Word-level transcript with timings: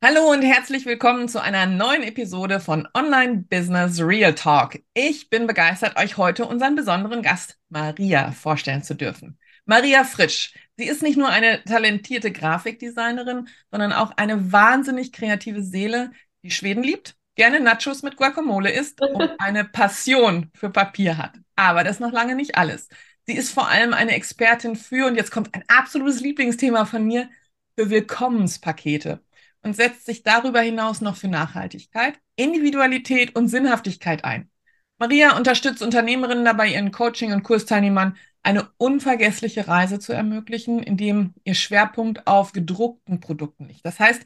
Hallo 0.00 0.30
und 0.30 0.42
herzlich 0.42 0.86
willkommen 0.86 1.28
zu 1.28 1.42
einer 1.42 1.66
neuen 1.66 2.04
Episode 2.04 2.60
von 2.60 2.86
Online 2.94 3.38
Business 3.50 4.00
Real 4.00 4.32
Talk. 4.32 4.78
Ich 4.94 5.28
bin 5.28 5.48
begeistert, 5.48 5.98
euch 5.98 6.16
heute 6.16 6.46
unseren 6.46 6.76
besonderen 6.76 7.20
Gast 7.20 7.58
Maria 7.68 8.30
vorstellen 8.30 8.84
zu 8.84 8.94
dürfen. 8.94 9.40
Maria 9.64 10.04
Frisch. 10.04 10.54
Sie 10.76 10.84
ist 10.84 11.02
nicht 11.02 11.18
nur 11.18 11.28
eine 11.30 11.64
talentierte 11.64 12.30
Grafikdesignerin, 12.30 13.48
sondern 13.72 13.92
auch 13.92 14.12
eine 14.16 14.52
wahnsinnig 14.52 15.12
kreative 15.12 15.64
Seele, 15.64 16.12
die 16.44 16.52
Schweden 16.52 16.84
liebt, 16.84 17.16
gerne 17.34 17.58
Nachos 17.58 18.04
mit 18.04 18.16
Guacamole 18.16 18.70
isst 18.70 19.00
und 19.00 19.30
eine 19.40 19.64
Passion 19.64 20.52
für 20.54 20.70
Papier 20.70 21.18
hat. 21.18 21.32
Aber 21.56 21.82
das 21.82 21.96
ist 21.96 22.00
noch 22.00 22.12
lange 22.12 22.36
nicht 22.36 22.54
alles. 22.56 22.88
Sie 23.26 23.34
ist 23.34 23.50
vor 23.50 23.68
allem 23.68 23.92
eine 23.92 24.12
Expertin 24.12 24.76
für, 24.76 25.08
und 25.08 25.16
jetzt 25.16 25.32
kommt 25.32 25.52
ein 25.56 25.64
absolutes 25.66 26.20
Lieblingsthema 26.20 26.84
von 26.84 27.04
mir, 27.04 27.28
für 27.76 27.90
Willkommenspakete 27.90 29.20
und 29.68 29.74
setzt 29.74 30.06
sich 30.06 30.22
darüber 30.22 30.60
hinaus 30.60 31.02
noch 31.02 31.16
für 31.16 31.28
Nachhaltigkeit, 31.28 32.18
Individualität 32.36 33.36
und 33.36 33.48
Sinnhaftigkeit 33.48 34.24
ein. 34.24 34.50
Maria 34.96 35.36
unterstützt 35.36 35.82
Unternehmerinnen 35.82 36.44
dabei, 36.44 36.68
ihren 36.68 36.90
Coaching- 36.90 37.32
und 37.32 37.42
Kursteilnehmern 37.42 38.16
eine 38.42 38.70
unvergessliche 38.78 39.68
Reise 39.68 39.98
zu 39.98 40.14
ermöglichen, 40.14 40.82
indem 40.82 41.34
ihr 41.44 41.54
Schwerpunkt 41.54 42.26
auf 42.26 42.52
gedruckten 42.52 43.20
Produkten 43.20 43.68
liegt. 43.68 43.84
Das 43.84 44.00
heißt, 44.00 44.24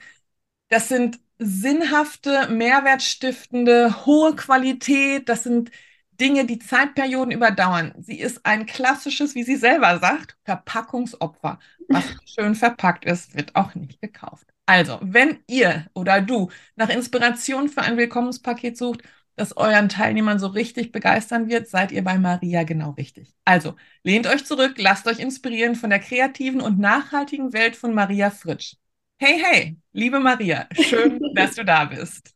das 0.69 0.89
sind 0.89 1.19
sinnhafte, 1.39 2.49
mehrwertstiftende, 2.49 4.07
hohe 4.07 4.37
Qualität, 4.37 5.29
das 5.29 5.43
sind 5.43 5.73
Dinge, 6.13 6.47
die 6.47 6.61
Zeitperioden 6.61 7.33
überdauern. 7.33 7.95
Sie 7.99 8.21
ist 8.21 8.47
ein 8.47 8.67
klassisches, 8.67 9.35
wie 9.35 9.43
sie 9.43 9.57
selber 9.57 9.99
sagt, 9.99 10.37
Verpackungsopfer. 10.45 11.59
Was 11.89 12.05
schön 12.27 12.55
verpackt 12.55 13.05
ist, 13.05 13.35
wird 13.35 13.57
auch 13.57 13.75
nicht 13.75 14.01
gekauft. 14.01 14.52
Also, 14.67 14.99
wenn 15.03 15.41
ihr 15.49 15.87
oder 15.95 16.21
du 16.21 16.51
nach 16.77 16.89
Inspiration 16.89 17.69
für 17.69 17.83
ein 17.83 17.97
Willkommenspaket 17.97 18.77
sucht, 18.79 19.03
das 19.35 19.57
euren 19.57 19.89
Teilnehmern 19.89 20.39
so 20.39 20.47
richtig 20.47 20.93
begeistern 20.93 21.49
wird, 21.49 21.69
seid 21.69 21.91
ihr 21.91 22.05
bei 22.05 22.19
Maria 22.19 22.63
genau 22.65 22.91
richtig. 22.93 23.35
Also, 23.45 23.75
lehnt 24.05 24.27
euch 24.27 24.45
zurück, 24.45 24.75
lasst 24.79 25.07
euch 25.07 25.19
inspirieren 25.19 25.75
von 25.75 25.91
der 25.91 25.99
kreativen 25.99 26.61
und 26.61 26.79
nachhaltigen 26.79 27.53
Welt 27.53 27.77
von 27.77 27.95
Maria 27.95 28.31
Fritsch. 28.31 28.75
Hey, 29.19 29.41
hey, 29.43 29.77
liebe 29.93 30.21
Maria, 30.21 30.69
schön, 30.73 31.21
dass 31.35 31.55
du 31.55 31.65
da 31.65 31.85
bist. 31.85 32.35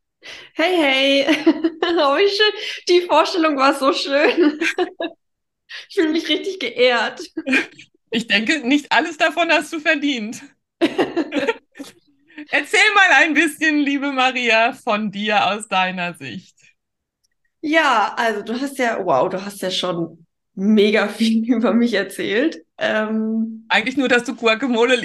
Hey, 0.54 0.77
hey, 0.77 1.27
oh, 1.47 2.16
schön. 2.19 2.52
Die 2.88 3.02
Vorstellung 3.02 3.56
war 3.56 3.74
so 3.74 3.92
schön. 3.92 4.60
Ich 5.88 5.97
fühle 5.97 6.12
mich 6.12 6.28
richtig 6.28 6.60
geehrt. 6.60 7.20
Ich 8.10 8.27
denke, 8.28 8.66
nicht 8.66 8.92
alles 8.92 9.19
davon 9.19 9.50
hast 9.50 9.72
du 9.72 9.80
verdient. 9.80 10.42
Erzähl 12.50 12.80
mal 12.94 13.25
ein 13.25 13.34
bisschen, 13.34 13.78
liebe 13.78 14.12
Maria, 14.12 14.72
von 14.72 15.11
dir 15.11 15.47
aus 15.47 15.69
deiner 15.69 16.14
Sicht. 16.14 16.56
Ja, 17.61 18.14
also 18.16 18.42
du 18.42 18.61
hast 18.61 18.78
ja, 18.78 19.05
wow, 19.05 19.28
du 19.28 19.44
hast 19.44 19.61
ja 19.62 19.70
schon 19.70 20.25
mega 20.55 21.08
viel 21.08 21.44
über 21.53 21.72
mich 21.75 21.94
erzählt. 21.94 22.64
Ähm, 22.78 23.64
Eigentlich 23.69 23.97
nur, 23.97 24.08
dass 24.08 24.25
du 24.25 24.34
Guacamole 24.34 24.97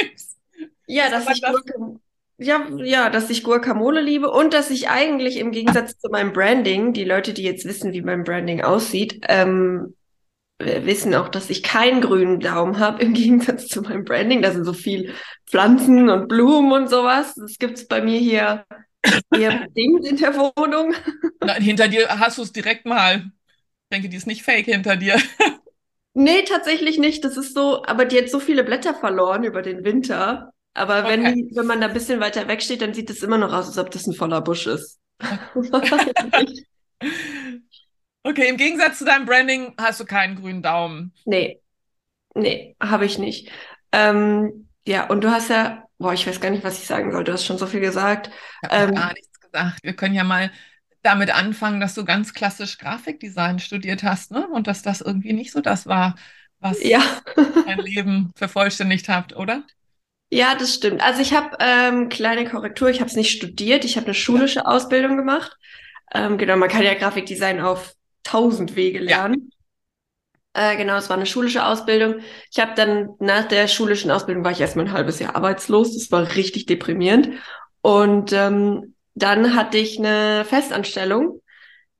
liebst. 0.00 0.38
Ja, 0.86 1.10
dass 1.10 1.28
ich, 1.28 1.40
das? 1.40 1.56
ja, 2.38 2.66
ja, 2.78 3.10
dass 3.10 3.30
ich 3.30 3.44
Guacamole 3.44 4.00
liebe 4.00 4.30
und 4.30 4.54
dass 4.54 4.70
ich 4.70 4.88
eigentlich 4.88 5.36
im 5.36 5.52
Gegensatz 5.52 5.98
zu 5.98 6.08
meinem 6.08 6.32
Branding, 6.32 6.92
die 6.92 7.04
Leute, 7.04 7.32
die 7.32 7.42
jetzt 7.42 7.64
wissen, 7.64 7.92
wie 7.92 8.02
mein 8.02 8.24
Branding 8.24 8.62
aussieht, 8.62 9.20
ähm, 9.28 9.94
wissen 10.60 11.14
auch, 11.14 11.28
dass 11.28 11.50
ich 11.50 11.62
keinen 11.62 12.00
grünen 12.00 12.40
Daumen 12.40 12.78
habe 12.78 13.02
im 13.02 13.14
Gegensatz 13.14 13.66
zu 13.68 13.82
meinem 13.82 14.04
Branding. 14.04 14.42
Da 14.42 14.52
sind 14.52 14.64
so 14.64 14.72
viel 14.72 15.14
Pflanzen 15.46 16.08
und 16.08 16.28
Blumen 16.28 16.72
und 16.72 16.90
sowas. 16.90 17.34
Das 17.34 17.58
gibt 17.58 17.78
es 17.78 17.88
bei 17.88 18.02
mir 18.02 18.18
hier 18.18 18.64
eher 19.34 19.58
bedingt 19.66 20.06
in 20.06 20.16
der 20.16 20.34
Wohnung. 20.36 20.94
Nein, 21.40 21.62
hinter 21.62 21.88
dir 21.88 22.08
hast 22.08 22.38
du 22.38 22.42
es 22.42 22.52
direkt 22.52 22.86
mal. 22.86 23.16
Ich 23.16 23.96
denke, 23.96 24.08
die 24.08 24.16
ist 24.16 24.26
nicht 24.26 24.42
fake 24.42 24.66
hinter 24.66 24.96
dir. 24.96 25.18
Nee, 26.12 26.42
tatsächlich 26.42 26.98
nicht. 26.98 27.24
Das 27.24 27.36
ist 27.36 27.54
so, 27.54 27.84
aber 27.84 28.04
die 28.04 28.18
hat 28.18 28.28
so 28.28 28.40
viele 28.40 28.64
Blätter 28.64 28.94
verloren 28.94 29.44
über 29.44 29.62
den 29.62 29.84
Winter. 29.84 30.52
Aber 30.74 31.00
okay. 31.00 31.08
wenn, 31.08 31.34
die, 31.34 31.50
wenn 31.54 31.66
man 31.66 31.80
da 31.80 31.86
ein 31.86 31.92
bisschen 31.92 32.18
weiter 32.18 32.48
weg 32.48 32.62
steht, 32.62 32.82
dann 32.82 32.94
sieht 32.94 33.10
es 33.10 33.22
immer 33.22 33.38
noch 33.38 33.52
aus, 33.52 33.68
als 33.68 33.78
ob 33.78 33.92
das 33.92 34.08
ein 34.08 34.14
voller 34.14 34.40
Busch 34.40 34.66
ist. 34.66 34.98
Okay, 38.22 38.48
im 38.48 38.56
Gegensatz 38.56 38.98
zu 38.98 39.04
deinem 39.04 39.24
Branding 39.24 39.74
hast 39.78 40.00
du 40.00 40.04
keinen 40.04 40.36
grünen 40.36 40.62
Daumen. 40.62 41.12
Nee, 41.24 41.60
nee, 42.34 42.76
habe 42.80 43.06
ich 43.06 43.18
nicht. 43.18 43.50
Ähm, 43.92 44.68
ja, 44.86 45.06
und 45.06 45.22
du 45.22 45.30
hast 45.30 45.50
ja, 45.50 45.84
boah, 45.98 46.12
ich 46.12 46.26
weiß 46.26 46.40
gar 46.40 46.50
nicht, 46.50 46.64
was 46.64 46.78
ich 46.78 46.86
sagen 46.86 47.12
soll. 47.12 47.24
Du 47.24 47.32
hast 47.32 47.44
schon 47.46 47.58
so 47.58 47.66
viel 47.66 47.80
gesagt. 47.80 48.30
Ich 48.62 48.70
habe 48.70 48.90
ähm, 48.90 48.94
gar 48.94 49.12
nichts 49.14 49.40
gesagt. 49.40 49.82
Wir 49.82 49.94
können 49.94 50.14
ja 50.14 50.24
mal 50.24 50.50
damit 51.02 51.34
anfangen, 51.34 51.80
dass 51.80 51.94
du 51.94 52.04
ganz 52.04 52.34
klassisch 52.34 52.78
Grafikdesign 52.78 53.58
studiert 53.58 54.02
hast, 54.02 54.32
ne? 54.32 54.46
Und 54.48 54.66
dass 54.66 54.82
das 54.82 55.00
irgendwie 55.00 55.32
nicht 55.32 55.52
so 55.52 55.60
das 55.60 55.86
war, 55.86 56.14
was 56.58 56.82
ja. 56.84 57.02
dein 57.66 57.78
Leben 57.78 58.32
vervollständigt 58.36 59.08
hat, 59.08 59.34
oder? 59.34 59.64
Ja, 60.30 60.54
das 60.54 60.74
stimmt. 60.74 61.02
Also 61.02 61.22
ich 61.22 61.32
habe 61.32 61.56
ähm, 61.58 62.08
kleine 62.08 62.44
Korrektur. 62.44 62.88
Ich 62.90 63.00
habe 63.00 63.10
es 63.10 63.16
nicht 63.16 63.30
studiert. 63.30 63.84
Ich 63.84 63.96
habe 63.96 64.06
eine 64.06 64.14
schulische 64.14 64.66
Ausbildung 64.66 65.16
gemacht. 65.16 65.56
Ähm, 66.14 66.38
genau, 66.38 66.56
man 66.56 66.68
kann 66.68 66.82
ja 66.82 66.94
Grafikdesign 66.94 67.60
auf 67.60 67.94
tausend 68.30 68.76
Wege 68.76 68.98
lernen. 68.98 69.50
Ja. 70.56 70.72
Äh, 70.72 70.76
genau, 70.76 70.96
es 70.96 71.08
war 71.08 71.16
eine 71.16 71.26
schulische 71.26 71.64
Ausbildung. 71.64 72.16
Ich 72.50 72.58
habe 72.58 72.72
dann 72.74 73.10
nach 73.20 73.46
der 73.46 73.68
schulischen 73.68 74.10
Ausbildung 74.10 74.44
war 74.44 74.52
ich 74.52 74.60
erstmal 74.60 74.86
ein 74.86 74.92
halbes 74.92 75.18
Jahr 75.20 75.36
arbeitslos. 75.36 75.94
Das 75.94 76.10
war 76.10 76.34
richtig 76.34 76.66
deprimierend. 76.66 77.30
Und 77.82 78.32
ähm, 78.32 78.94
dann 79.14 79.54
hatte 79.54 79.78
ich 79.78 79.98
eine 79.98 80.44
Festanstellung 80.44 81.40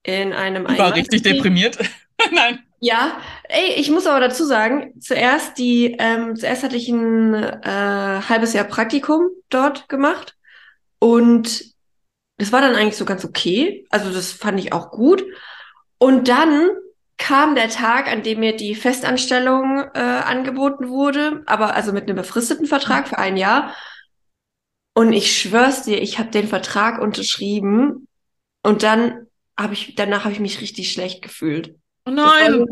in 0.03 0.33
einem 0.33 0.67
War 0.67 0.95
richtig 0.95 1.23
deprimiert? 1.23 1.79
Nein. 2.33 2.61
Ja, 2.81 3.21
ey, 3.45 3.75
ich 3.77 3.91
muss 3.91 4.07
aber 4.07 4.21
dazu 4.21 4.45
sagen, 4.45 4.95
zuerst 5.01 5.59
die, 5.59 5.97
ähm, 5.99 6.35
zuerst 6.35 6.63
hatte 6.63 6.77
ich 6.77 6.89
ein 6.89 7.35
äh, 7.35 8.23
halbes 8.27 8.55
Jahr 8.55 8.65
Praktikum 8.65 9.29
dort 9.51 9.89
gemacht 9.91 10.35
und 10.99 11.75
das 12.39 12.53
war 12.53 12.63
dann 12.63 12.75
eigentlich 12.75 12.97
so 12.97 13.05
ganz 13.05 13.23
okay. 13.27 13.85
Also 13.91 14.11
das 14.11 14.33
fand 14.33 14.59
ich 14.59 14.73
auch 14.73 14.91
gut. 14.91 15.23
Und 16.03 16.29
dann 16.29 16.71
kam 17.19 17.55
der 17.55 17.69
Tag, 17.69 18.11
an 18.11 18.23
dem 18.23 18.41
mir 18.41 18.57
die 18.57 18.75
Festanstellung 18.75 19.85
äh, 19.95 19.99
angeboten 19.99 20.89
wurde, 20.89 21.43
aber 21.45 21.75
also 21.75 21.93
mit 21.93 22.05
einem 22.05 22.17
befristeten 22.17 22.67
Vertrag 22.67 23.09
für 23.09 23.19
ein 23.19 23.37
Jahr. 23.37 23.75
Und 24.95 25.13
ich 25.13 25.39
schwör's 25.39 25.83
dir, 25.83 26.01
ich 26.01 26.19
habe 26.19 26.31
den 26.31 26.49
Vertrag 26.49 27.01
unterschrieben 27.01 28.09
und 28.63 28.83
dann 28.83 29.27
habe 29.59 29.75
ich, 29.75 29.95
danach 29.95 30.25
habe 30.25 30.33
ich 30.33 30.41
mich 30.41 30.63
richtig 30.63 30.91
schlecht 30.91 31.21
gefühlt. 31.21 31.77
Oh 32.07 32.11
nein! 32.11 32.47
Das 32.47 32.59
war, 32.59 32.67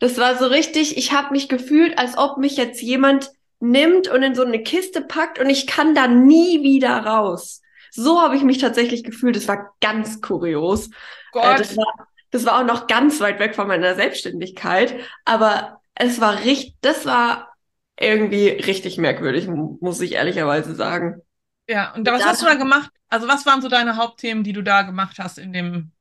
das 0.00 0.18
war 0.18 0.38
so 0.38 0.46
richtig, 0.46 0.96
ich 0.96 1.12
habe 1.12 1.30
mich 1.30 1.48
gefühlt, 1.48 1.96
als 1.96 2.18
ob 2.18 2.38
mich 2.38 2.56
jetzt 2.56 2.82
jemand 2.82 3.30
nimmt 3.60 4.08
und 4.08 4.24
in 4.24 4.34
so 4.34 4.42
eine 4.42 4.62
Kiste 4.64 5.02
packt 5.02 5.38
und 5.38 5.48
ich 5.48 5.68
kann 5.68 5.94
da 5.94 6.08
nie 6.08 6.64
wieder 6.64 6.98
raus. 6.98 7.62
So 7.92 8.20
habe 8.20 8.36
ich 8.36 8.42
mich 8.42 8.58
tatsächlich 8.58 9.04
gefühlt. 9.04 9.36
Das 9.36 9.46
war 9.46 9.74
ganz 9.80 10.20
kurios. 10.20 10.90
Gott. 11.30 11.44
Äh, 11.44 11.58
das 11.58 11.76
war 11.76 12.08
das 12.32 12.44
war 12.44 12.58
auch 12.58 12.66
noch 12.66 12.88
ganz 12.88 13.20
weit 13.20 13.38
weg 13.38 13.54
von 13.54 13.68
meiner 13.68 13.94
Selbstständigkeit, 13.94 14.96
aber 15.24 15.80
es 15.94 16.20
war 16.20 16.40
richtig, 16.40 16.74
das 16.80 17.06
war 17.06 17.54
irgendwie 17.96 18.48
richtig 18.48 18.98
merkwürdig, 18.98 19.46
muss 19.46 20.00
ich 20.00 20.14
ehrlicherweise 20.14 20.74
sagen. 20.74 21.22
Ja, 21.68 21.94
und 21.94 22.06
was 22.06 22.24
hast 22.24 22.42
du 22.42 22.46
da 22.46 22.54
gemacht? 22.54 22.90
Also 23.08 23.28
was 23.28 23.46
waren 23.46 23.62
so 23.62 23.68
deine 23.68 23.96
Hauptthemen, 23.96 24.42
die 24.42 24.52
du 24.52 24.62
da 24.62 24.82
gemacht 24.82 25.18
hast 25.20 25.38
in 25.38 25.52
dem 25.52 25.92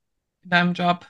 in 0.44 0.50
deinem 0.50 0.74
Job? 0.74 1.06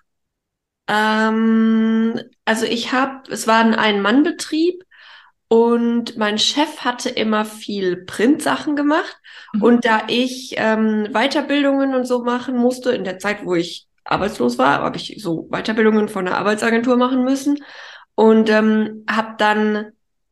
Ähm, 0.88 2.20
also 2.44 2.66
ich 2.66 2.92
habe, 2.92 3.32
es 3.32 3.48
war 3.48 3.60
ein 3.60 3.76
Ein-Mann-Betrieb 3.76 4.84
und 5.48 6.18
mein 6.18 6.38
Chef 6.38 6.80
hatte 6.80 7.10
immer 7.10 7.46
viel 7.46 8.06
Printsachen 8.06 8.76
gemacht. 8.76 9.16
Mhm. 9.54 9.62
Und 9.62 9.86
da 9.86 10.04
ich 10.08 10.56
ähm, 10.58 11.10
Weiterbildungen 11.12 11.94
und 11.94 12.06
so 12.06 12.24
machen 12.24 12.58
musste 12.58 12.92
in 12.92 13.04
der 13.04 13.20
Zeit, 13.20 13.46
wo 13.46 13.56
ich 13.56 13.88
arbeitslos 14.04 14.58
war, 14.58 14.82
habe 14.82 14.98
ich 14.98 15.16
so 15.20 15.48
Weiterbildungen 15.50 16.10
von 16.10 16.26
der 16.26 16.38
Arbeitsagentur 16.38 16.98
machen 16.98 17.24
müssen 17.24 17.60
und 18.16 18.50
ähm, 18.50 19.06
habe 19.10 19.36
dann 19.38 19.92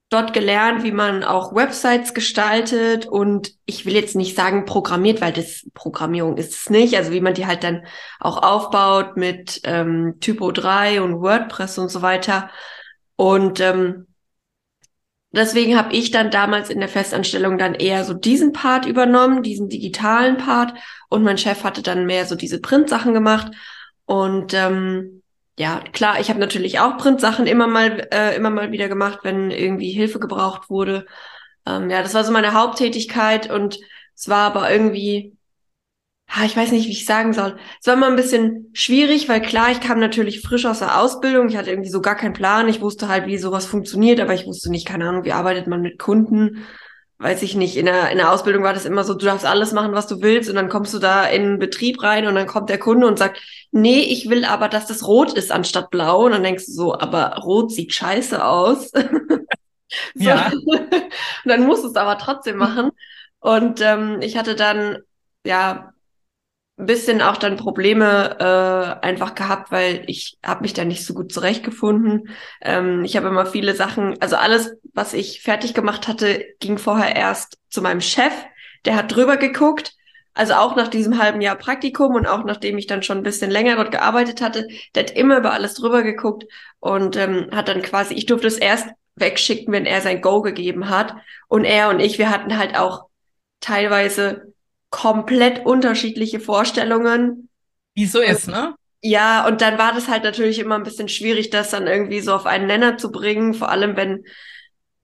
dort 0.10 0.33
gelernt, 0.33 0.83
wie 0.83 0.92
man 0.92 1.24
auch 1.24 1.54
Websites 1.54 2.16
gestaltet 2.16 3.06
und 3.06 3.54
ich 3.66 3.86
will 3.86 3.94
jetzt 3.94 4.16
nicht 4.16 4.36
sagen 4.36 4.66
programmiert, 4.66 5.21
weil 5.21 5.33
das 5.33 5.68
Programmierung 5.75 6.38
ist 6.38 6.54
es 6.54 6.69
nicht. 6.71 6.98
Also 6.98 7.12
wie 7.12 7.21
man 7.21 7.36
die 7.36 7.45
halt 7.45 7.63
dann 7.63 7.86
auch 8.19 8.42
aufbaut 8.42 9.18
mit 9.18 9.62
ähm, 9.66 10.15
Typo 10.19 10.51
3 10.51 11.01
und 11.01 11.22
WordPress 11.22 11.77
und 11.77 11.89
so 11.89 12.01
weiter. 12.01 12.50
Und 13.15 13.60
ähm, 13.60 14.07
deswegen 15.31 15.78
habe 15.78 15.94
ich 15.96 16.12
dann 16.12 16.31
damals 16.31 16.70
in 16.70 16.80
der 16.80 16.90
Festanstellung 16.90 17.58
dann 17.58 17.76
eher 17.76 18.04
so 18.04 18.14
diesen 18.14 18.54
Part 18.54 18.86
übernommen, 18.86 19.44
diesen 19.44 19.70
digitalen 19.70 20.38
Part. 20.38 20.74
Und 21.10 21.24
mein 21.24 21.38
Chef 21.38 21.64
hatte 21.64 21.81
dann 21.81 22.06
mehr 22.06 22.26
so 22.26 22.36
diese 22.36 22.62
Print-Sachen 22.62 23.14
gemacht. 23.14 23.52
Und 24.06 24.54
ähm, 24.54 25.22
ja, 25.60 25.81
klar, 25.92 26.20
ich 26.22 26.30
habe 26.30 26.40
natürlich 26.40 26.80
auch 26.80 26.98
Printsachen 26.98 27.46
immer 27.46 27.68
mal, 27.68 28.08
äh, 28.14 28.36
immer 28.36 28.50
mal 28.50 28.72
wieder 28.72 28.88
gemacht, 28.88 29.20
wenn 29.24 29.52
irgendwie 29.52 29.92
Hilfe 29.92 30.20
gebraucht 30.20 30.70
wurde. 30.70 31.06
Ähm, 31.66 31.90
ja, 31.90 32.02
das 32.02 32.14
war 32.14 32.24
so 32.24 32.32
meine 32.32 32.54
Haupttätigkeit 32.54 33.52
und 33.52 33.78
es 34.16 34.30
war 34.30 34.48
aber 34.48 34.72
irgendwie, 34.72 35.36
ha, 36.30 36.46
ich 36.46 36.56
weiß 36.56 36.72
nicht, 36.72 36.88
wie 36.88 36.92
ich 36.92 37.06
sagen 37.06 37.34
soll. 37.34 37.58
Es 37.81 37.88
war 37.88 37.96
immer 37.96 38.08
ein 38.08 38.16
bisschen 38.16 38.70
schwierig, 38.74 39.28
weil 39.28 39.42
klar, 39.42 39.72
ich 39.72 39.81
kam 39.81 40.00
natürlich 40.00 40.42
frisch 40.42 40.66
aus 40.66 40.80
der 40.80 41.00
Ausbildung. 41.02 41.50
Ich 41.50 41.58
hatte 41.58 41.72
irgendwie 41.72 41.90
so 41.90 42.02
gar 42.02 42.16
keinen 42.16 42.34
Plan. 42.34 42.70
Ich 42.70 42.81
wusste 42.81 43.08
halt, 43.08 43.26
wie 43.28 43.38
sowas 43.38 43.66
funktioniert, 43.66 44.20
aber 44.20 44.34
ich 44.34 44.46
wusste 44.46 44.70
nicht, 44.70 44.88
keine 44.88 45.10
Ahnung, 45.10 45.26
wie 45.26 45.34
arbeitet 45.34 45.68
man 45.68 45.81
mit 45.81 46.00
Kunden 46.00 46.64
weiß 47.20 47.44
ich 47.44 47.56
nicht, 47.56 47.76
in 47.76 47.86
der, 47.86 48.12
in 48.12 48.18
der 48.18 48.31
Ausbildung 48.31 48.64
war 48.64 48.74
das 48.74 48.86
immer 48.86 49.04
so, 49.04 49.14
du 49.14 49.26
darfst 49.26 49.46
alles 49.46 49.74
machen, 49.74 49.92
was 49.92 50.08
du 50.08 50.22
willst 50.22 50.50
und 50.50 50.56
dann 50.56 50.70
kommst 50.70 50.94
du 50.94 51.00
da 51.00 51.26
in 51.26 51.44
den 51.44 51.60
Betrieb 51.60 52.02
rein 52.02 52.26
und 52.26 52.36
dann 52.36 52.48
kommt 52.48 52.70
der 52.70 52.80
Kunde 52.80 53.08
und 53.08 53.20
sagt, 53.20 53.42
nee, 53.72 54.00
ich 54.00 54.30
will 54.30 54.46
aber, 54.46 54.70
dass 54.70 54.88
das 54.88 55.06
rot 55.06 55.34
ist 55.34 55.52
anstatt 55.52 55.90
blau 55.90 56.25
und 56.25 56.32
dann 56.32 56.44
denkst 56.44 56.66
du 56.68 56.72
so, 56.72 56.98
aber 56.98 57.36
rot 57.44 57.72
sieht 57.72 57.94
scheiße 57.94 58.44
aus. 58.44 58.92
so. 58.92 59.50
Ja. 60.16 60.50
und 60.66 61.12
dann 61.44 61.66
musst 61.66 61.84
du 61.84 61.90
es 61.90 61.96
aber 61.98 62.18
trotzdem 62.18 62.56
machen 62.56 62.92
und 63.42 63.82
ähm, 63.82 64.20
ich 64.22 64.38
hatte 64.38 64.56
dann, 64.56 65.00
ja, 65.46 65.92
bisschen 66.86 67.22
auch 67.22 67.38
dann 67.38 67.58
Probleme 67.58 68.38
äh, 68.40 69.06
einfach 69.06 69.36
gehabt, 69.36 69.72
weil 69.72 70.04
ich 70.08 70.38
habe 70.44 70.62
mich 70.62 70.74
da 70.74 70.86
nicht 70.86 71.06
so 71.06 71.14
gut 71.14 71.31
zurechtgefunden. 71.31 72.30
Ähm, 72.62 73.04
ich 73.04 73.18
habe 73.18 73.28
immer 73.28 73.46
viele 73.46 73.76
Sachen, 73.76 74.20
also 74.22 74.38
alles, 74.38 74.76
was 74.94 75.14
ich 75.14 75.42
fertig 75.42 75.74
gemacht 75.74 76.08
hatte, 76.08 76.46
ging 76.60 76.78
vorher 76.78 77.16
erst 77.16 77.58
zu 77.70 77.81
meinem 77.81 78.02
Chef. 78.02 78.34
Der 78.86 78.96
hat 78.96 79.14
drüber 79.14 79.38
geguckt. 79.38 79.94
Also 80.34 80.54
auch 80.54 80.76
nach 80.78 80.88
diesem 80.88 81.22
halben 81.22 81.42
Jahr 81.42 81.58
Praktikum 81.58 82.16
und 82.16 82.26
auch 82.26 82.46
nachdem 82.46 82.78
ich 82.78 82.88
dann 82.88 83.04
schon 83.04 83.18
ein 83.18 83.24
bisschen 83.24 83.52
länger 83.52 83.75
dort 83.75 83.92
gearbeitet 83.92 84.40
hatte, 84.40 84.68
der 84.96 85.04
hat 85.04 85.12
immer 85.12 85.38
über 85.38 85.52
alles 85.52 85.74
drüber 85.74 86.02
geguckt 86.02 86.46
und 86.80 87.18
ähm, 87.18 87.50
hat 87.52 87.68
dann 87.68 87.82
quasi, 87.82 88.14
ich 88.14 88.25
durfte 88.25 88.48
es 88.48 88.58
erst 88.58 88.88
wegschicken, 89.16 89.74
wenn 89.74 89.86
er 89.86 90.00
sein 90.00 90.22
Go 90.22 90.42
gegeben 90.42 90.90
hat. 90.90 91.14
Und 91.50 91.66
er 91.66 91.90
und 91.90 92.00
ich, 92.00 92.20
wir 92.20 92.30
hatten 92.30 92.58
halt 92.58 92.78
auch 92.78 93.08
teilweise 93.60 94.54
komplett 94.89 95.65
unterschiedliche 95.65 96.39
Vorstellungen. 96.39 97.50
Wie 97.95 98.03
es 98.03 98.12
so 98.12 98.21
ist, 98.21 98.47
ne? 98.47 98.75
Ja, 99.01 99.47
und 99.47 99.62
dann 99.62 99.77
war 99.77 99.94
das 99.94 100.07
halt 100.07 100.24
natürlich 100.24 100.59
immer 100.59 100.75
ein 100.75 100.83
bisschen 100.83 101.07
schwierig, 101.07 101.50
das 101.50 101.69
dann 101.69 101.88
irgendwie 101.88 102.19
so 102.19 102.33
auf 102.33 102.45
einen 102.45 102.68
Nenner 102.68 102.97
zu 102.97 103.12
bringen, 103.12 103.53
vor 103.53 103.69
allem 103.69 103.95
wenn 103.95 104.25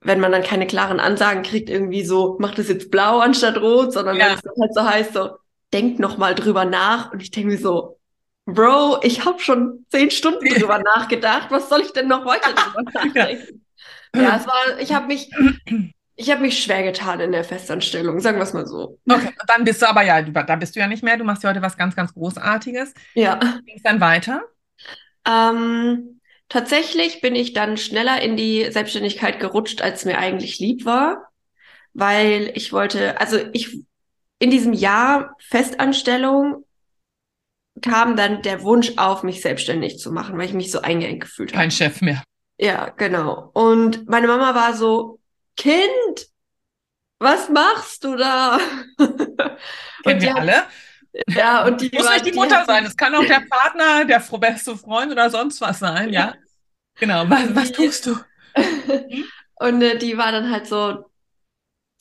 wenn 0.05 0.19
man 0.19 0.31
dann 0.31 0.43
keine 0.43 0.67
klaren 0.67 0.99
Ansagen 0.99 1.41
kriegt, 1.41 1.67
irgendwie 1.67 2.05
so, 2.05 2.37
macht 2.39 2.59
es 2.59 2.69
jetzt 2.69 2.91
blau 2.91 3.19
anstatt 3.19 3.57
rot, 3.57 3.91
sondern 3.91 4.17
ja. 4.17 4.27
wenn 4.27 4.33
es 4.35 4.61
halt 4.61 4.73
so 4.75 4.83
heißt, 4.83 5.13
so, 5.13 5.29
denk 5.73 5.99
noch 5.99 6.17
mal 6.17 6.35
drüber 6.35 6.63
nach. 6.63 7.11
Und 7.11 7.23
ich 7.23 7.31
denke 7.31 7.49
mir 7.49 7.57
so, 7.57 7.97
Bro, 8.45 8.99
ich 9.01 9.25
habe 9.25 9.39
schon 9.39 9.85
zehn 9.89 10.11
Stunden 10.11 10.47
drüber 10.47 10.77
nachgedacht. 10.77 11.49
Was 11.49 11.69
soll 11.69 11.81
ich 11.81 11.91
denn 11.91 12.07
noch 12.07 12.25
weiter 12.25 12.53
drüber 12.53 12.83
nachdenken? 12.93 13.65
ja. 14.13 14.21
ja, 14.21 14.37
es 14.37 14.45
war, 14.45 14.79
ich 14.79 14.93
habe 14.93 15.07
mich, 15.07 15.31
ich 16.15 16.31
habe 16.31 16.41
mich 16.41 16.63
schwer 16.63 16.83
getan 16.83 17.19
in 17.19 17.31
der 17.31 17.43
Festanstellung, 17.43 18.19
sagen 18.19 18.37
wir 18.37 18.43
es 18.43 18.53
mal 18.53 18.65
so. 18.65 18.99
Okay, 19.09 19.33
dann 19.47 19.65
bist 19.65 19.81
du 19.81 19.89
aber 19.89 20.03
ja, 20.03 20.21
da 20.21 20.55
bist 20.55 20.75
du 20.75 20.79
ja 20.79 20.87
nicht 20.87 21.03
mehr. 21.03 21.17
Du 21.17 21.25
machst 21.25 21.43
ja 21.43 21.49
heute 21.49 21.61
was 21.61 21.77
ganz, 21.77 21.95
ganz 21.95 22.13
Großartiges. 22.13 22.93
Ja. 23.15 23.35
Ging 23.65 23.75
es 23.75 23.83
dann 23.83 23.99
weiter? 23.99 24.43
Ähm, 25.27 26.21
tatsächlich 26.47 27.19
bin 27.19 27.35
ich 27.35 27.53
dann 27.53 27.77
schneller 27.77 28.21
in 28.21 28.37
die 28.37 28.71
Selbstständigkeit 28.71 29.39
gerutscht, 29.39 29.81
als 29.81 30.05
mir 30.05 30.17
eigentlich 30.17 30.59
lieb 30.59 30.85
war, 30.85 31.29
weil 31.93 32.51
ich 32.55 32.71
wollte, 32.71 33.19
also 33.19 33.37
ich 33.51 33.83
in 34.39 34.51
diesem 34.51 34.73
Jahr 34.73 35.35
Festanstellung 35.39 36.65
kam 37.81 38.15
dann 38.15 38.41
der 38.41 38.63
Wunsch 38.63 38.93
auf, 38.95 39.23
mich 39.23 39.41
selbstständig 39.41 39.99
zu 39.99 40.13
machen, 40.13 40.37
weil 40.37 40.45
ich 40.45 40.53
mich 40.53 40.71
so 40.71 40.79
eingeengt 40.79 41.21
gefühlt 41.21 41.51
habe. 41.51 41.61
Kein 41.61 41.71
Chef 41.71 42.01
mehr. 42.01 42.23
Ja, 42.57 42.89
genau. 42.89 43.49
Und 43.53 44.07
meine 44.07 44.27
Mama 44.27 44.55
war 44.55 44.73
so, 44.73 45.19
Kind, 45.55 46.29
was 47.19 47.49
machst 47.49 48.03
du 48.03 48.15
da? 48.15 48.59
Kennen 50.03 50.21
wir 50.21 50.35
alle. 50.35 50.63
Ja, 51.27 51.65
und 51.65 51.79
die 51.79 51.89
muss 51.93 52.09
nicht 52.09 52.25
die 52.25 52.33
Mutter 52.33 52.65
sein. 52.65 52.85
Es 52.85 52.97
kann 52.97 53.15
auch 53.15 53.25
der 53.25 53.41
Partner, 53.49 54.05
der 54.05 54.19
beste 54.37 54.75
Freund 54.75 55.11
oder 55.11 55.29
sonst 55.29 55.61
was 55.61 55.79
sein, 55.79 56.11
ja. 56.11 56.33
Genau. 56.97 57.29
Was, 57.29 57.53
was 57.53 57.71
tust 57.73 58.05
du? 58.05 58.15
und 59.55 59.81
äh, 59.81 59.97
die 59.97 60.17
war 60.17 60.31
dann 60.31 60.49
halt 60.49 60.65
so, 60.65 61.11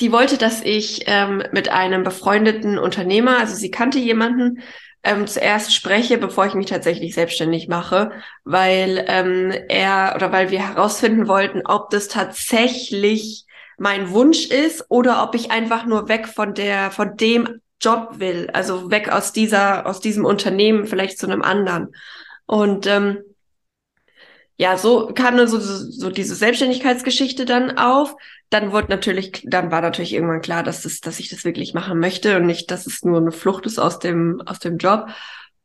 die 0.00 0.12
wollte, 0.12 0.38
dass 0.38 0.62
ich 0.62 1.02
ähm, 1.06 1.42
mit 1.50 1.68
einem 1.68 2.04
befreundeten 2.04 2.78
Unternehmer, 2.78 3.38
also 3.38 3.56
sie 3.56 3.72
kannte 3.72 3.98
jemanden, 3.98 4.62
ähm, 5.04 5.26
zuerst 5.26 5.74
spreche, 5.74 6.18
bevor 6.18 6.46
ich 6.46 6.54
mich 6.54 6.66
tatsächlich 6.66 7.14
selbstständig 7.14 7.68
mache, 7.68 8.10
weil 8.44 9.04
ähm, 9.06 9.52
er 9.68 10.14
oder 10.16 10.32
weil 10.32 10.50
wir 10.50 10.66
herausfinden 10.66 11.28
wollten, 11.28 11.62
ob 11.64 11.90
das 11.90 12.08
tatsächlich 12.08 13.44
mein 13.76 14.10
Wunsch 14.10 14.46
ist 14.46 14.86
oder 14.88 15.22
ob 15.22 15.34
ich 15.34 15.50
einfach 15.50 15.84
nur 15.84 16.08
weg 16.08 16.26
von 16.28 16.54
der 16.54 16.90
von 16.90 17.16
dem 17.16 17.60
Job 17.80 18.14
will, 18.18 18.48
also 18.52 18.90
weg 18.90 19.10
aus 19.12 19.32
dieser 19.32 19.86
aus 19.86 20.00
diesem 20.00 20.24
Unternehmen 20.24 20.86
vielleicht 20.86 21.18
zu 21.18 21.26
einem 21.26 21.42
anderen. 21.42 21.94
Und 22.46 22.86
ähm, 22.86 23.18
ja, 24.56 24.76
so 24.76 25.08
kam 25.14 25.36
dann 25.36 25.48
so, 25.48 25.58
so 25.58 26.10
diese 26.10 26.34
Selbstständigkeitsgeschichte 26.34 27.44
dann 27.44 27.76
auf. 27.76 28.14
Dann 28.50 28.70
wurde 28.70 28.88
natürlich, 28.88 29.42
dann 29.44 29.70
war 29.72 29.80
natürlich 29.80 30.12
irgendwann 30.12 30.42
klar, 30.42 30.62
dass 30.62 30.82
das, 30.82 31.00
dass 31.00 31.18
ich 31.18 31.28
das 31.28 31.44
wirklich 31.44 31.74
machen 31.74 31.98
möchte 31.98 32.36
und 32.36 32.46
nicht, 32.46 32.70
dass 32.70 32.86
es 32.86 33.02
nur 33.04 33.18
eine 33.18 33.32
Flucht 33.32 33.66
ist 33.66 33.78
aus 33.78 33.98
dem, 33.98 34.42
aus 34.46 34.60
dem 34.60 34.78
Job. 34.78 35.08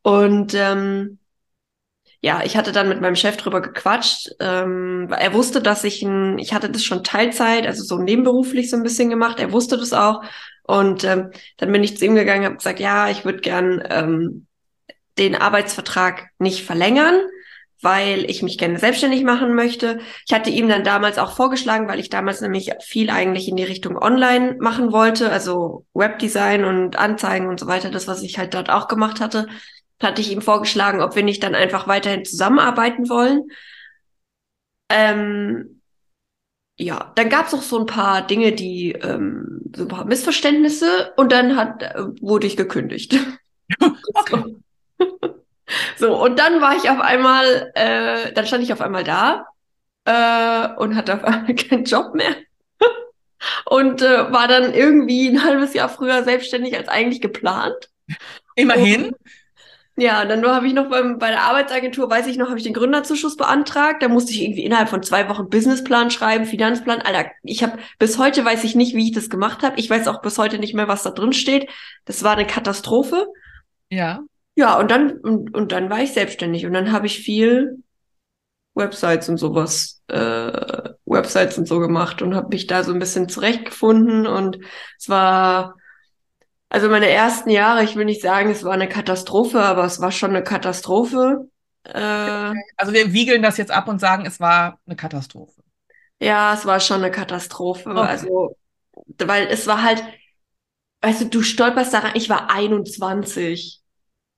Und 0.02 0.56
ähm, 0.56 1.20
ja, 2.22 2.42
ich 2.44 2.58
hatte 2.58 2.72
dann 2.72 2.90
mit 2.90 3.00
meinem 3.00 3.16
Chef 3.16 3.38
drüber 3.38 3.62
gequatscht. 3.62 4.30
Ähm, 4.40 5.08
er 5.16 5.34
wusste, 5.34 5.62
dass 5.62 5.84
ich 5.84 6.02
ein, 6.02 6.40
ich 6.40 6.54
hatte 6.54 6.70
das 6.70 6.84
schon 6.84 7.04
Teilzeit, 7.04 7.68
also 7.68 7.84
so 7.84 8.00
nebenberuflich 8.00 8.70
so 8.72 8.76
ein 8.76 8.84
bisschen 8.84 9.10
gemacht. 9.10 9.40
Er 9.40 9.52
wusste 9.52 9.78
das 9.78 9.94
auch. 9.94 10.24
Und 10.64 11.04
ähm, 11.04 11.32
dann 11.58 11.72
bin 11.72 11.84
ich 11.84 11.98
zu 11.98 12.06
ihm 12.06 12.16
gegangen, 12.16 12.46
habe 12.46 12.58
gesagt, 12.58 12.80
ja, 12.80 13.10
ich 13.10 13.24
würde 13.24 13.40
gern 13.40 13.84
ähm, 13.90 14.48
den 15.18 15.36
Arbeitsvertrag 15.36 16.30
nicht 16.40 16.66
verlängern 16.66 17.22
weil 17.82 18.30
ich 18.30 18.44
mich 18.44 18.58
gerne 18.58 18.78
selbstständig 18.78 19.24
machen 19.24 19.56
möchte. 19.56 20.00
Ich 20.28 20.34
hatte 20.34 20.50
ihm 20.50 20.68
dann 20.68 20.84
damals 20.84 21.18
auch 21.18 21.32
vorgeschlagen, 21.32 21.88
weil 21.88 22.00
ich 22.00 22.10
damals 22.10 22.42
nämlich 22.42 22.72
viel 22.82 23.10
eigentlich 23.10 23.48
in 23.48 23.56
die 23.56 23.64
Richtung 23.64 23.98
Online 23.98 24.58
machen 24.60 24.92
wollte, 24.92 25.32
also 25.32 25.86
Webdesign 25.94 26.66
und 26.66 26.98
Anzeigen 26.98 27.48
und 27.48 27.60
so 27.60 27.68
weiter, 27.68 27.90
das, 27.90 28.08
was 28.08 28.22
ich 28.22 28.38
halt 28.38 28.54
dort 28.54 28.70
auch 28.70 28.88
gemacht 28.88 29.22
hatte, 29.22 29.48
hatte 30.02 30.22
ich 30.22 30.32
ihm 30.32 30.42
vorgeschlagen, 30.42 31.02
ob 31.02 31.16
wir 31.16 31.24
nicht 31.24 31.44
dann 31.44 31.56
einfach 31.56 31.88
weiterhin 31.88 32.26
zusammenarbeiten 32.26 33.10
wollen. 33.10 33.44
Ähm, 34.90 35.82
ja, 36.78 37.12
dann 37.16 37.30
gab 37.30 37.48
es 37.48 37.54
auch 37.54 37.62
so 37.62 37.80
ein 37.80 37.86
paar 37.86 38.26
Dinge, 38.26 38.54
die 38.54 38.94
ähm, 38.94 39.62
so 39.76 39.84
ein 39.84 39.88
paar 39.90 40.06
Missverständnisse 40.06 41.14
und 41.18 41.32
dann 41.32 41.56
hat 41.58 41.84
äh, 41.84 42.06
wurde 42.22 42.48
ich 42.48 42.58
gekündigt. 42.58 43.18
okay. 44.14 44.56
So, 45.98 46.22
und 46.22 46.40
dann 46.40 46.62
war 46.62 46.76
ich 46.76 46.90
auf 46.90 47.00
einmal, 47.00 47.72
äh, 47.76 48.32
dann 48.34 48.46
stand 48.46 48.64
ich 48.64 48.74
auf 48.74 48.82
einmal 48.82 49.04
da 49.04 49.46
äh, 50.06 50.70
und 50.78 50.96
hatte 50.96 51.16
auf 51.16 51.24
einmal 51.24 51.56
keinen 51.56 51.86
Job 51.86 52.16
mehr. 52.16 52.36
und 53.66 54.02
äh, 54.02 54.32
war 54.32 54.48
dann 54.48 54.74
irgendwie 54.74 55.30
ein 55.30 55.44
halbes 55.44 55.74
Jahr 55.74 55.90
früher 55.90 56.24
selbstständig 56.24 56.76
als 56.76 56.88
eigentlich 56.88 57.22
geplant. 57.22 57.90
Immerhin. 58.56 59.06
Und, 59.06 59.16
ja, 60.02 60.24
dann 60.24 60.46
habe 60.46 60.66
ich 60.66 60.74
noch 60.74 60.90
beim, 60.90 61.20
bei 61.20 61.30
der 61.30 61.44
Arbeitsagentur, 61.44 62.10
weiß 62.10 62.28
ich 62.28 62.38
noch, 62.38 62.48
habe 62.48 62.58
ich 62.58 62.64
den 62.64 62.74
Gründerzuschuss 62.74 63.36
beantragt. 63.36 64.02
Da 64.02 64.08
musste 64.08 64.32
ich 64.32 64.42
irgendwie 64.42 64.64
innerhalb 64.64 64.88
von 64.88 65.04
zwei 65.04 65.28
Wochen 65.28 65.50
Businessplan 65.50 66.10
schreiben, 66.10 66.46
Finanzplan. 66.46 67.02
Alter, 67.02 67.30
ich 67.44 67.64
habe 67.64 67.80
bis 67.98 68.18
heute 68.18 68.46
weiß 68.46 68.64
ich 68.64 68.76
nicht, 68.76 68.96
wie 68.96 69.08
ich 69.08 69.12
das 69.12 69.30
gemacht 69.30 69.62
habe. 69.62 69.78
Ich 69.78 69.90
weiß 69.90 70.08
auch 70.08 70.22
bis 70.22 70.38
heute 70.38 70.58
nicht 70.58 70.74
mehr, 70.74 70.88
was 70.88 71.04
da 71.04 71.12
drin 71.12 71.34
steht. 71.34 71.70
Das 72.06 72.24
war 72.24 72.38
eine 72.38 72.48
Katastrophe. 72.48 73.28
Ja. 73.90 74.22
Ja, 74.60 74.78
und 74.78 74.92
dann, 74.92 75.12
und, 75.20 75.56
und 75.56 75.72
dann 75.72 75.90
war 75.90 76.02
ich 76.02 76.12
selbstständig 76.12 76.66
und 76.66 76.74
dann 76.74 76.92
habe 76.92 77.08
ich 77.08 77.20
viel 77.20 77.82
Websites 78.74 79.30
und 79.30 79.38
sowas, 79.38 80.02
äh, 80.08 80.90
Websites 81.06 81.58
und 81.58 81.66
so 81.66 81.80
gemacht 81.80 82.22
und 82.22 82.36
habe 82.36 82.50
mich 82.50 82.68
da 82.68 82.84
so 82.84 82.92
ein 82.92 83.00
bisschen 83.00 83.30
zurechtgefunden 83.30 84.28
und 84.28 84.60
es 84.98 85.08
war, 85.08 85.78
also 86.68 86.90
meine 86.90 87.08
ersten 87.08 87.50
Jahre, 87.50 87.86
ich 87.86 87.96
will 87.96 88.04
nicht 88.04 88.22
sagen, 88.22 88.50
es 88.50 88.66
war 88.66 88.74
eine 88.74 88.90
Katastrophe, 88.90 89.62
aber 89.62 89.86
es 89.86 90.02
war 90.02 90.12
schon 90.12 90.32
eine 90.32 90.44
Katastrophe. 90.44 91.48
Äh, 91.86 92.54
also 92.76 92.92
wir 92.92 93.14
wiegeln 93.14 93.42
das 93.42 93.56
jetzt 93.56 93.72
ab 93.72 93.88
und 93.88 94.00
sagen, 94.00 94.26
es 94.26 94.42
war 94.42 94.78
eine 94.86 94.98
Katastrophe. 94.98 95.62
Ja, 96.20 96.54
es 96.54 96.66
war 96.66 96.82
schon 96.82 96.98
eine 96.98 97.12
Katastrophe. 97.12 97.92
Okay. 97.92 98.00
Also, 98.02 98.58
weil 99.20 99.48
es 99.48 99.68
war 99.68 99.84
halt, 99.84 100.04
weißt 101.00 101.22
du, 101.22 101.26
du 101.28 101.44
stolperst 101.44 101.94
da 101.94 102.00
rein. 102.00 102.12
Ich 102.16 102.30
war 102.30 102.52
21. 102.52 103.79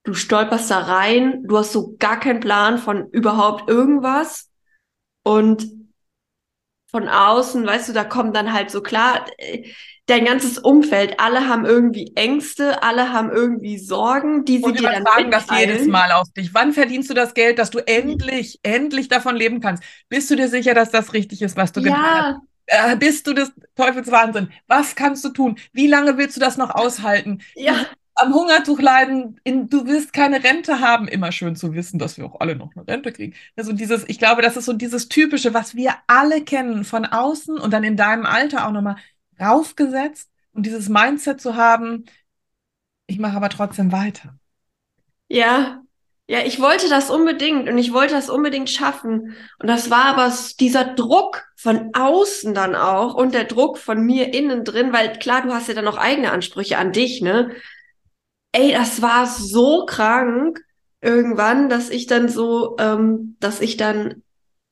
Du 0.03 0.13
stolperst 0.13 0.72
da 0.72 0.79
rein, 0.79 1.43
du 1.48 1.58
hast 1.58 1.74
so 1.74 1.96
gar 1.98 2.20
keinen 2.20 2.39
Plan 2.39 2.77
von 2.79 3.10
überhaupt 3.12 3.70
irgendwas. 3.70 4.50
Und 5.24 5.67
von 6.89 7.08
außen, 7.08 7.65
weißt 7.65 7.89
du, 7.89 7.93
da 7.93 8.03
kommt 8.03 8.36
dann 8.36 8.51
halt 8.53 8.70
so 8.70 8.81
klar, 8.81 9.25
äh, 9.38 9.63
dein 10.08 10.25
ganzes 10.25 10.58
Umfeld, 10.58 11.20
alle 11.20 11.48
haben 11.48 11.65
irgendwie 11.65 12.12
Ängste, 12.15 12.84
alle 12.84 13.13
haben 13.13 13.29
irgendwie 13.31 13.77
Sorgen, 13.77 14.43
die 14.46 14.60
sie 14.62 14.74
Und 14.74 14.75
dir 14.75 14.89
dann 14.89 15.08
übertragen 15.10 15.31
das 15.31 15.50
jedes 15.50 15.88
Mal 15.88 16.12
auf 16.12 16.31
dich. 16.34 16.53
Wann 16.53 16.74
verdienst 16.74 17.10
du 17.10 17.13
das 17.15 17.34
Geld, 17.34 17.58
dass 17.58 17.72
du 17.72 17.79
endlich, 17.79 18.60
endlich 18.63 19.08
davon 19.08 19.36
leben 19.36 19.60
kannst? 19.60 19.84
Bist 20.08 20.29
du 20.29 20.36
dir 20.36 20.50
sicher, 20.50 20.74
dass 20.75 20.91
das 20.91 21.13
richtig 21.13 21.41
ist, 21.41 21.58
was 21.58 21.72
du 21.72 21.81
getan 21.81 22.12
hast? 22.15 22.27
Ja, 22.27 22.41
Äh, 22.67 22.96
bist 22.96 23.25
du 23.27 23.34
des 23.34 23.51
Teufels 23.75 24.12
Wahnsinn? 24.12 24.51
Was 24.67 24.96
kannst 24.96 25.25
du 25.25 25.29
tun? 25.29 25.58
Wie 25.74 25.88
lange 25.88 26.17
willst 26.17 26.36
du 26.36 26.39
das 26.39 26.58
noch 26.58 26.70
aushalten? 26.70 27.41
ja, 27.55 27.86
Am 28.15 28.34
Hungertuch 28.34 28.80
leiden, 28.80 29.39
in, 29.44 29.70
du 29.70 29.86
wirst 29.88 30.13
keine 30.13 30.44
Rente 30.44 30.80
haben. 30.80 31.08
Immer 31.08 31.32
schön 31.32 31.56
zu 31.56 31.74
wissen, 31.74 31.98
dass 31.98 32.18
wir 32.18 32.25
auch 32.25 32.39
alle 32.39 32.56
noch 32.56 32.75
eine 32.75 32.88
Rente 32.88 33.12
kriegen. 33.12 33.34
Also 33.56 33.74
dieses, 33.74 34.08
ich 34.08 34.20
glaube, 34.20 34.41
das 34.41 34.58
ist 34.58 34.65
so 34.65 34.74
dieses 34.74 35.10
Typische, 35.10 35.53
was 35.53 35.75
wir 35.75 35.96
alle 36.08 36.44
kennen 36.44 36.84
von 36.84 37.06
außen 37.06 37.58
und 37.58 37.72
dann 37.72 37.84
in 37.84 37.98
deinem 37.98 38.25
Alter 38.25 38.68
auch 38.68 38.72
nochmal 38.72 38.98
raufgesetzt 39.39 40.30
und 40.53 40.65
dieses 40.65 40.89
Mindset 40.89 41.41
zu 41.41 41.56
haben, 41.56 42.06
ich 43.08 43.20
mache 43.20 43.36
aber 43.36 43.50
trotzdem 43.50 43.91
weiter. 43.91 44.39
ja. 45.27 45.82
Ja, 46.27 46.39
ich 46.46 46.62
wollte 46.62 46.88
das 46.88 47.10
unbedingt 47.10 47.68
und 47.68 47.77
ich 47.77 47.91
wollte 47.91 48.13
das 48.13 48.30
unbedingt 48.30 48.70
schaffen. 48.70 49.36
Und 49.60 49.68
das 49.68 49.89
war 49.89 50.06
aber 50.06 50.34
dieser 50.62 50.86
Druck 50.86 51.44
von 51.58 51.89
außen 51.94 52.53
dann 52.53 52.74
auch 52.74 53.15
und 53.15 53.34
der 53.34 53.44
Druck 53.44 53.77
von 53.77 54.01
mir 54.06 54.34
innen 54.34 54.63
drin, 54.63 54.94
weil 54.94 55.20
klar, 55.20 55.41
du 55.41 55.53
hast 55.53 55.68
ja 55.68 55.74
dann 55.74 55.89
auch 55.89 55.98
eigene 55.98 56.32
Ansprüche 56.32 56.77
an 56.77 56.94
dich, 56.94 57.22
ne? 57.22 57.51
Ey, 58.51 58.74
das 58.74 59.01
war 59.01 59.27
so 59.27 59.86
krank 59.86 60.60
irgendwann, 61.01 61.70
dass 61.70 61.89
ich 61.89 62.08
dann 62.08 62.29
so, 62.29 62.75
ähm, 62.79 63.36
dass 63.39 63.62
ich 63.62 63.77
dann, 63.77 64.24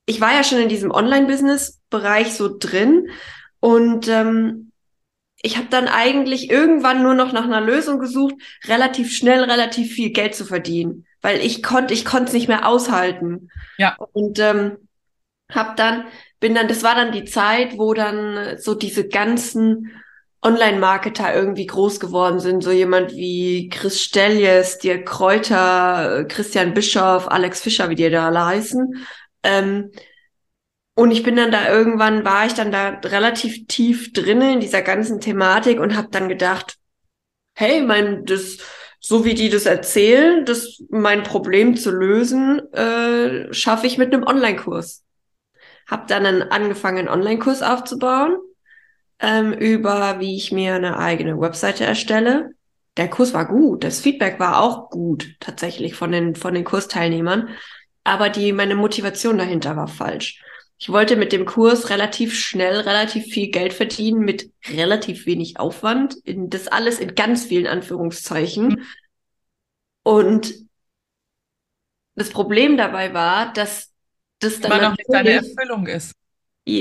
ich 0.06 0.22
war 0.22 0.34
ja 0.34 0.44
schon 0.44 0.60
in 0.60 0.70
diesem 0.70 0.92
Online-Business-Bereich 0.92 2.34
so 2.34 2.58
drin 2.58 3.10
und 3.60 4.08
ähm, 4.08 4.72
ich 5.42 5.58
habe 5.58 5.68
dann 5.70 5.88
eigentlich 5.88 6.50
irgendwann 6.50 7.02
nur 7.02 7.14
noch 7.14 7.32
nach 7.32 7.46
einer 7.46 7.62
Lösung 7.62 8.00
gesucht, 8.00 8.36
relativ 8.68 9.16
schnell 9.16 9.44
relativ 9.44 9.94
viel 9.94 10.12
Geld 10.12 10.36
zu 10.36 10.46
verdienen, 10.46 11.06
weil 11.22 11.40
ich 11.40 11.64
konnte, 11.64 11.94
ich 11.94 12.06
konnte 12.06 12.26
es 12.26 12.34
nicht 12.34 12.48
mehr 12.48 12.68
aushalten. 12.68 13.50
Ja. 13.78 13.96
Und 14.12 14.40
ähm, 14.40 14.78
hab 15.50 15.78
dann, 15.78 16.06
bin 16.40 16.56
dann, 16.56 16.68
das 16.68 16.84
war 16.84 16.96
dann 16.96 17.12
die 17.12 17.26
Zeit, 17.26 17.78
wo 17.78 17.94
dann 17.94 18.58
so 18.58 18.76
diese 18.76 19.08
ganzen 19.08 19.92
Online-Marketer 20.42 21.36
irgendwie 21.36 21.66
groß 21.66 22.00
geworden 22.00 22.40
sind, 22.40 22.64
so 22.64 22.72
jemand 22.72 23.12
wie 23.12 23.68
Chris 23.70 24.02
Stelljes, 24.02 24.78
Dirk 24.78 25.06
Kräuter, 25.06 26.26
Christian 26.30 26.74
Bischoff, 26.74 27.30
Alex 27.30 27.62
Fischer, 27.62 27.90
wie 27.90 27.96
die 27.96 28.10
da 28.10 28.28
alle 28.28 28.46
heißen. 28.46 29.06
Ähm, 29.44 29.92
und 30.96 31.12
ich 31.12 31.24
bin 31.24 31.36
dann 31.36 31.52
da 31.52 31.70
irgendwann, 31.70 32.24
war 32.24 32.46
ich 32.46 32.54
dann 32.54 32.72
da 32.72 33.00
relativ 33.04 33.68
tief 33.68 34.14
drinne 34.14 34.54
in 34.54 34.60
dieser 34.60 34.82
ganzen 34.82 35.20
Thematik 35.20 35.80
und 35.80 35.96
habe 35.96 36.10
dann 36.10 36.30
gedacht, 36.30 36.78
hey, 37.54 37.82
mein, 37.82 38.24
das, 38.26 38.58
so 39.02 39.26
wie 39.26 39.34
die 39.34 39.50
das 39.50 39.66
erzählen, 39.66 40.46
das 40.46 40.82
mein 40.90 41.24
Problem 41.24 41.76
zu 41.76 41.92
lösen, 41.92 42.60
äh, 42.74 43.54
schaffe 43.54 43.88
ich 43.88 43.98
mit 43.98 44.14
einem 44.14 44.24
Online-Kurs. 44.24 45.04
Hab 45.88 46.08
dann 46.08 46.44
angefangen, 46.44 47.00
einen 47.00 47.10
Online-Kurs 47.10 47.62
aufzubauen 47.62 48.38
ähm, 49.20 49.54
über, 49.54 50.20
wie 50.20 50.36
ich 50.36 50.52
mir 50.52 50.76
eine 50.76 50.98
eigene 50.98 51.40
Webseite 51.40 51.86
erstelle. 51.86 52.52
Der 52.98 53.10
Kurs 53.10 53.34
war 53.34 53.48
gut, 53.48 53.84
das 53.84 54.00
Feedback 54.00 54.40
war 54.40 54.62
auch 54.62 54.90
gut 54.90 55.36
tatsächlich 55.40 55.96
von 55.96 56.12
den 56.12 56.36
von 56.36 56.54
den 56.54 56.64
Kursteilnehmern, 56.64 57.50
aber 58.04 58.30
die 58.30 58.52
meine 58.52 58.76
Motivation 58.76 59.38
dahinter 59.38 59.76
war 59.76 59.88
falsch. 59.88 60.42
Ich 60.82 60.90
wollte 60.90 61.18
mit 61.18 61.34
dem 61.34 61.46
Kurs 61.46 61.90
relativ 61.90 62.34
schnell 62.34 62.80
relativ 62.80 63.26
viel 63.26 63.52
Geld 63.52 63.74
verdienen 63.74 64.22
mit 64.22 64.50
relativ 64.70 65.26
wenig 65.26 65.60
Aufwand. 65.60 66.16
In, 66.24 66.50
das 66.50 66.70
alles 66.70 67.00
in 67.00 67.16
ganz 67.16 67.44
vielen 67.44 67.68
Anführungszeichen. 67.68 68.86
Und 70.04 70.54
das 72.16 72.30
Problem 72.30 72.78
dabei 72.78 73.14
war, 73.14 73.52
dass 73.52 73.92
das 74.40 74.62
dann 74.62 74.72
Immer 74.72 74.90
noch 74.90 74.98
nicht 74.98 75.12
deine 75.12 75.32
Erfüllung 75.32 75.86
ist. 75.88 76.14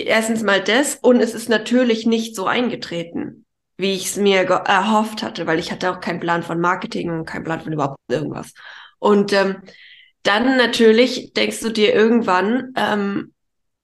Erstens 0.04 0.42
mal 0.42 0.62
das 0.62 0.96
und 0.96 1.20
es 1.20 1.34
ist 1.34 1.48
natürlich 1.48 2.06
nicht 2.06 2.34
so 2.36 2.46
eingetreten, 2.46 3.44
wie 3.76 3.94
ich 3.94 4.06
es 4.06 4.16
mir 4.16 4.40
erhofft 4.42 5.22
hatte, 5.22 5.46
weil 5.46 5.58
ich 5.58 5.70
hatte 5.70 5.90
auch 5.90 6.00
keinen 6.00 6.20
Plan 6.20 6.42
von 6.42 6.60
Marketing 6.60 7.10
und 7.10 7.26
keinen 7.26 7.44
Plan 7.44 7.60
von 7.60 7.72
überhaupt 7.72 7.98
irgendwas. 8.08 8.52
Und 8.98 9.32
ähm, 9.32 9.56
dann 10.22 10.56
natürlich 10.56 11.32
denkst 11.32 11.60
du 11.60 11.70
dir 11.70 11.94
irgendwann, 11.94 12.72
ähm, 12.76 13.32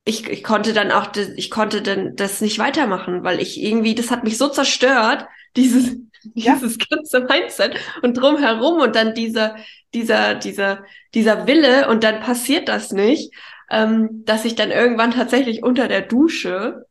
ich, 0.05 0.29
ich 0.29 0.45
konnte 0.45 0.73
dann 0.75 0.91
auch, 0.93 1.07
das, 1.07 1.29
ich 1.37 1.51
konnte 1.51 1.81
dann 1.81 2.17
das 2.17 2.41
nicht 2.41 2.59
weitermachen, 2.59 3.25
weil 3.25 3.41
ich 3.41 3.63
irgendwie, 3.63 3.95
das 3.95 4.11
hat 4.11 4.25
mich 4.25 4.37
so 4.39 4.49
zerstört, 4.49 5.27
dieses, 5.57 5.97
Ja. 6.35 6.55
dieses 6.55 6.79
ganze 6.79 7.21
Mindset 7.21 7.77
und 8.03 8.15
drumherum 8.15 8.81
und 8.81 8.97
dann 8.97 9.15
dieser, 9.15 9.57
dieser, 9.95 10.35
dieser, 10.35 10.85
dieser 11.15 11.47
Wille 11.47 11.89
und 11.89 12.03
dann 12.03 12.21
passiert 12.21 12.69
das 12.69 12.93
nicht, 12.93 13.33
ähm, 13.71 14.25
dass 14.25 14.45
ich 14.45 14.55
dann 14.55 14.71
irgendwann 14.71 15.13
tatsächlich 15.13 15.63
unter 15.63 15.89
der 15.89 16.03
Dusche 16.03 16.87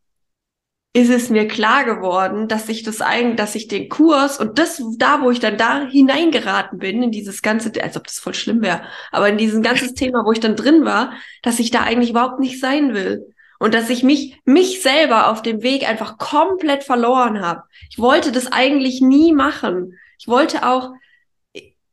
ist 0.96 1.10
es 1.10 1.28
mir 1.28 1.48
klar 1.48 1.84
geworden, 1.84 2.46
dass 2.46 2.68
ich 2.68 2.84
das 2.84 3.00
eigentlich, 3.00 3.36
dass 3.36 3.56
ich 3.56 3.66
den 3.66 3.88
Kurs 3.88 4.38
und 4.38 4.60
das, 4.60 4.80
da, 4.96 5.22
wo 5.22 5.32
ich 5.32 5.40
dann 5.40 5.58
da 5.58 5.88
hineingeraten 5.88 6.78
bin, 6.78 7.02
in 7.02 7.10
dieses 7.10 7.42
ganze, 7.42 7.72
als 7.82 7.96
ob 7.96 8.06
das 8.06 8.20
voll 8.20 8.34
schlimm 8.34 8.62
wäre, 8.62 8.82
aber 9.10 9.28
in 9.28 9.36
dieses 9.36 9.60
ganzes 9.60 9.94
Thema, 9.94 10.24
wo 10.24 10.30
ich 10.30 10.38
dann 10.38 10.54
drin 10.54 10.84
war, 10.84 11.12
dass 11.42 11.58
ich 11.58 11.72
da 11.72 11.80
eigentlich 11.80 12.10
überhaupt 12.10 12.38
nicht 12.38 12.60
sein 12.60 12.94
will. 12.94 13.26
Und 13.58 13.74
dass 13.74 13.88
ich 13.88 14.02
mich, 14.02 14.40
mich 14.44 14.82
selber 14.82 15.30
auf 15.30 15.42
dem 15.42 15.62
Weg 15.62 15.88
einfach 15.88 16.18
komplett 16.18 16.84
verloren 16.84 17.40
habe. 17.40 17.62
Ich 17.88 17.98
wollte 17.98 18.30
das 18.30 18.52
eigentlich 18.52 19.00
nie 19.00 19.32
machen. 19.32 19.98
Ich 20.18 20.28
wollte 20.28 20.66
auch, 20.68 20.92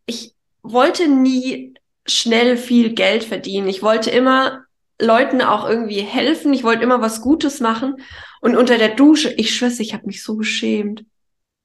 ich 0.05 0.35
wollte 0.63 1.07
nie 1.07 1.75
schnell 2.05 2.57
viel 2.57 2.93
Geld 2.93 3.23
verdienen. 3.23 3.67
Ich 3.67 3.81
wollte 3.81 4.09
immer 4.09 4.65
Leuten 5.01 5.41
auch 5.41 5.67
irgendwie 5.67 6.01
helfen. 6.01 6.53
Ich 6.53 6.63
wollte 6.63 6.83
immer 6.83 7.01
was 7.01 7.21
Gutes 7.21 7.59
machen. 7.59 7.95
Und 8.41 8.55
unter 8.55 8.77
der 8.77 8.95
Dusche, 8.95 9.31
ich 9.33 9.55
schwöre, 9.55 9.73
ich 9.79 9.93
habe 9.93 10.07
mich 10.07 10.23
so 10.23 10.37
geschämt. 10.37 11.05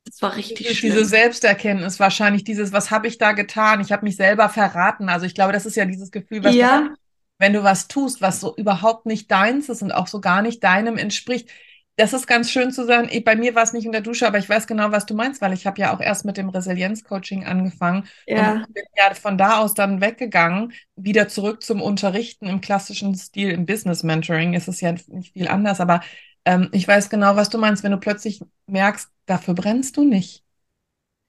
Das 0.05 0.23
war 0.23 0.37
richtig 0.37 0.57
Dieses, 0.59 0.77
schlimm. 0.79 0.93
diese 0.93 1.05
Selbsterkenntnis, 1.05 1.99
wahrscheinlich 1.99 2.45
dieses, 2.45 2.73
was 2.73 2.91
habe 2.91 3.09
ich 3.09 3.19
da 3.19 3.33
getan? 3.33 3.81
Ich 3.81 3.93
habe 3.93 4.05
mich 4.05 4.17
selber 4.17 4.49
verraten. 4.49 5.09
Also 5.09 5.27
ich 5.27 5.35
glaube, 5.35 5.53
das 5.53 5.67
ist 5.67 5.77
ja 5.77 5.85
dieses 5.85 6.11
Gefühl, 6.11 6.45
was 6.45 6.59
du 6.59 6.59
ja, 6.59 6.69
hast, 6.69 7.01
wenn 7.39 7.53
du 7.53 7.65
was 7.65 7.89
tust, 7.89 8.21
was 8.21 8.41
so 8.41 8.55
überhaupt 8.57 9.07
nicht 9.07 9.31
deins 9.31 9.69
ist 9.69 9.83
und 9.83 9.93
auch 9.93 10.07
so 10.07 10.21
gar 10.21 10.43
nicht 10.43 10.63
deinem 10.63 10.97
entspricht. 10.97 11.51
Das 11.97 12.13
ist 12.13 12.27
ganz 12.27 12.51
schön 12.51 12.73
zu 12.73 12.85
sagen, 12.85 13.09
eh, 13.11 13.21
bei 13.21 13.37
mir 13.37 13.55
war 13.55 13.63
es 13.63 13.73
nicht 13.73 13.87
in 13.87 13.93
der 13.93 14.03
Dusche, 14.03 14.27
aber 14.27 14.37
ich 14.39 14.49
weiß 14.49 14.67
genau, 14.67 14.93
was 14.93 15.07
du 15.07 15.15
meinst, 15.15 15.41
weil 15.41 15.55
ich 15.55 15.67
habe 15.67 15.81
ja 15.81 15.95
auch 15.95 16.01
erst 16.01 16.27
mit 16.27 16.37
dem 16.37 16.51
Resilienz-Coaching 16.51 17.47
angefangen 17.47 18.07
ja, 18.27 18.53
und 18.53 18.75
bin 18.75 18.85
ja 18.97 19.15
von 19.15 19.39
da 19.39 19.59
aus 19.61 19.73
dann 19.73 20.03
weggegangen, 20.03 20.73
wieder 20.95 21.29
zurück 21.29 21.63
zum 21.63 21.81
Unterrichten 21.81 22.47
im 22.47 22.61
klassischen 22.61 23.15
Stil, 23.15 23.51
im 23.51 23.65
Business 23.65 24.03
Mentoring 24.03 24.53
ist 24.53 24.69
es 24.69 24.83
ja 24.83 24.93
nicht 24.93 25.33
viel 25.33 25.49
anders, 25.49 25.81
aber 25.81 26.03
ähm, 26.45 26.69
ich 26.73 26.87
weiß 26.87 27.09
genau, 27.09 27.35
was 27.37 27.49
du 27.49 27.59
meinst, 27.59 27.83
wenn 27.83 27.93
du 27.93 27.99
plötzlich 27.99 28.43
merkst, 28.67 29.11
dafür 29.25 29.55
brennst 29.55 29.97
du 29.97 30.05
nicht. 30.05 30.45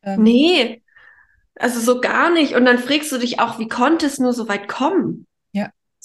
Ähm, 0.04 0.24
nee. 0.24 0.84
Also 1.56 1.80
so 1.80 2.02
gar 2.02 2.30
nicht. 2.30 2.56
Und 2.56 2.66
dann 2.66 2.78
fragst 2.78 3.12
du 3.12 3.18
dich 3.18 3.40
auch, 3.40 3.58
wie 3.58 3.68
konnte 3.68 4.06
es 4.06 4.20
nur 4.20 4.34
so 4.34 4.48
weit 4.48 4.68
kommen? 4.68 5.27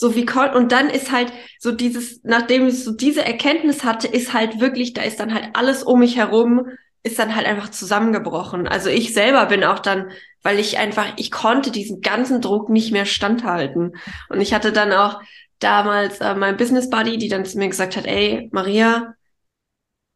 So 0.02 0.16
wie 0.16 0.26
und 0.52 0.72
dann 0.72 0.90
ist 0.90 1.12
halt 1.12 1.32
so 1.60 1.70
dieses, 1.70 2.24
nachdem 2.24 2.66
ich 2.66 2.82
so 2.82 2.90
diese 2.90 3.24
Erkenntnis 3.24 3.84
hatte, 3.84 4.08
ist 4.08 4.32
halt 4.32 4.58
wirklich, 4.58 4.94
da 4.94 5.02
ist 5.02 5.20
dann 5.20 5.32
halt 5.32 5.50
alles 5.52 5.84
um 5.84 6.00
mich 6.00 6.16
herum, 6.16 6.66
ist 7.04 7.20
dann 7.20 7.36
halt 7.36 7.46
einfach 7.46 7.68
zusammengebrochen. 7.68 8.66
Also 8.66 8.88
ich 8.88 9.14
selber 9.14 9.46
bin 9.46 9.62
auch 9.62 9.78
dann, 9.78 10.10
weil 10.42 10.58
ich 10.58 10.78
einfach, 10.78 11.12
ich 11.18 11.30
konnte 11.30 11.70
diesen 11.70 12.00
ganzen 12.00 12.40
Druck 12.40 12.68
nicht 12.68 12.90
mehr 12.90 13.06
standhalten. 13.06 13.94
Und 14.28 14.40
ich 14.40 14.52
hatte 14.54 14.72
dann 14.72 14.92
auch 14.92 15.22
damals 15.60 16.18
äh, 16.18 16.34
mein 16.34 16.56
Business 16.56 16.90
Buddy, 16.90 17.16
die 17.16 17.28
dann 17.28 17.44
zu 17.44 17.56
mir 17.58 17.68
gesagt 17.68 17.96
hat, 17.96 18.04
ey, 18.04 18.48
Maria, 18.50 19.14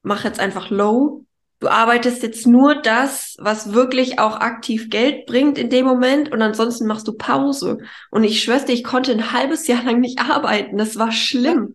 mach 0.02 0.24
jetzt 0.24 0.40
einfach 0.40 0.68
low. 0.70 1.25
Du 1.58 1.68
arbeitest 1.68 2.22
jetzt 2.22 2.46
nur 2.46 2.74
das, 2.74 3.36
was 3.38 3.72
wirklich 3.72 4.18
auch 4.18 4.40
aktiv 4.40 4.90
Geld 4.90 5.24
bringt 5.24 5.56
in 5.56 5.70
dem 5.70 5.86
Moment 5.86 6.30
und 6.30 6.42
ansonsten 6.42 6.86
machst 6.86 7.08
du 7.08 7.14
Pause. 7.14 7.78
Und 8.10 8.24
ich 8.24 8.42
schwör's 8.42 8.66
dir, 8.66 8.74
ich 8.74 8.84
konnte 8.84 9.12
ein 9.12 9.32
halbes 9.32 9.66
Jahr 9.66 9.82
lang 9.82 10.00
nicht 10.00 10.20
arbeiten. 10.20 10.76
Das 10.76 10.98
war 10.98 11.12
schlimm. 11.12 11.74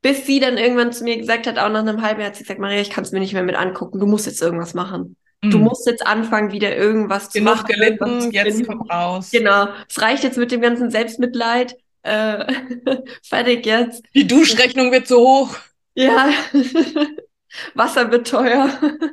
Bis 0.00 0.24
sie 0.24 0.40
dann 0.40 0.56
irgendwann 0.56 0.92
zu 0.92 1.04
mir 1.04 1.18
gesagt 1.18 1.46
hat, 1.46 1.58
auch 1.58 1.68
nach 1.68 1.80
einem 1.80 2.00
halben 2.00 2.20
Jahr 2.20 2.30
hat 2.30 2.36
sie 2.36 2.44
gesagt, 2.44 2.60
Maria, 2.60 2.80
ich 2.80 2.88
kann 2.88 3.04
es 3.04 3.12
mir 3.12 3.20
nicht 3.20 3.34
mehr 3.34 3.42
mit 3.42 3.56
angucken. 3.56 4.00
Du 4.00 4.06
musst 4.06 4.24
jetzt 4.24 4.40
irgendwas 4.40 4.72
machen. 4.72 5.16
Du 5.42 5.58
mm. 5.58 5.62
musst 5.62 5.86
jetzt 5.86 6.06
anfangen, 6.06 6.52
wieder 6.52 6.74
irgendwas 6.74 7.28
zu 7.28 7.38
genug 7.38 7.56
machen. 7.56 7.66
gelitten, 7.66 8.20
zu 8.22 8.30
jetzt 8.30 8.56
finden. 8.56 8.66
komm 8.66 8.90
raus. 8.90 9.30
Genau. 9.30 9.68
Es 9.88 10.00
reicht 10.00 10.24
jetzt 10.24 10.38
mit 10.38 10.50
dem 10.52 10.62
ganzen 10.62 10.90
Selbstmitleid. 10.90 11.76
Äh, 12.02 12.46
fertig 13.22 13.66
jetzt. 13.66 14.02
Die 14.14 14.26
Duschrechnung 14.26 14.90
wird 14.92 15.06
so 15.06 15.18
hoch. 15.20 15.56
Ja, 15.94 16.30
Wasser 17.74 18.10
wird 18.10 18.28
teuer. 18.28 18.68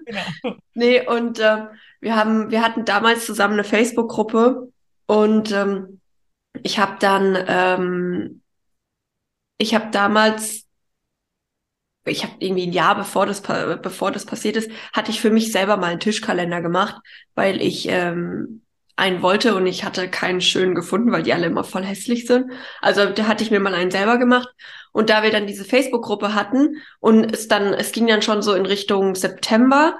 Genau. 0.06 0.58
Nee, 0.74 1.08
und 1.08 1.39
ähm, 1.39 1.70
wir 2.01 2.15
haben, 2.15 2.51
wir 2.51 2.63
hatten 2.63 2.86
damals 2.86 3.25
zusammen 3.25 3.53
eine 3.56 3.63
Facebook-Gruppe 3.63 4.72
und 5.08 5.51
ähm, 5.51 6.00
ich 6.62 6.77
habe 6.77 6.98
dann, 7.00 7.36
ähm, 7.48 8.41
ich 9.58 9.74
habe 9.74 9.89
damals, 9.89 10.65
ich 12.06 12.24
habe 12.24 12.36
irgendwie 12.39 12.67
ein 12.67 12.74
Jahr 12.74 12.96
bevor 12.96 13.25
das, 13.25 13.41
bevor 13.41 14.12
das 14.12 14.25
passiert 14.25 14.56
ist, 14.56 14.70
hatte 14.94 15.10
ich 15.10 15.20
für 15.20 15.32
mich 15.32 15.51
selber 15.51 15.77
mal 15.77 15.88
einen 15.88 16.00
Tischkalender 16.00 16.62
gemacht, 16.62 16.96
weil 17.34 17.60
ich 17.60 17.88
ähm, 17.89 18.62
einen 18.98 19.22
wollte 19.22 19.56
und 19.56 19.66
ich 19.68 19.86
hatte 19.86 20.10
keinen 20.10 20.42
schönen 20.42 20.75
gefunden, 20.75 21.12
weil 21.12 21.24
die 21.24 21.34
alle 21.34 21.46
immer 21.46 21.63
voll 21.63 21.84
hässlich 21.84 22.25
sind. 22.25 22.51
Also 22.82 23.06
da 23.06 23.27
hatte 23.27 23.44
ich 23.44 23.51
mir 23.51 23.60
mal 23.60 23.75
einen 23.75 23.92
selber 23.92 24.18
gemacht. 24.18 24.50
Und 24.92 25.12
da 25.12 25.22
wir 25.22 25.30
dann 25.30 25.46
diese 25.46 25.63
Facebook-Gruppe 25.63 26.34
hatten 26.34 26.82
und 27.00 27.32
es 27.32 27.48
dann, 27.48 27.74
es 27.74 27.92
ging 27.92 28.08
dann 28.08 28.24
schon 28.24 28.42
so 28.42 28.56
in 28.56 28.66
Richtung 28.66 29.13
September 29.13 30.00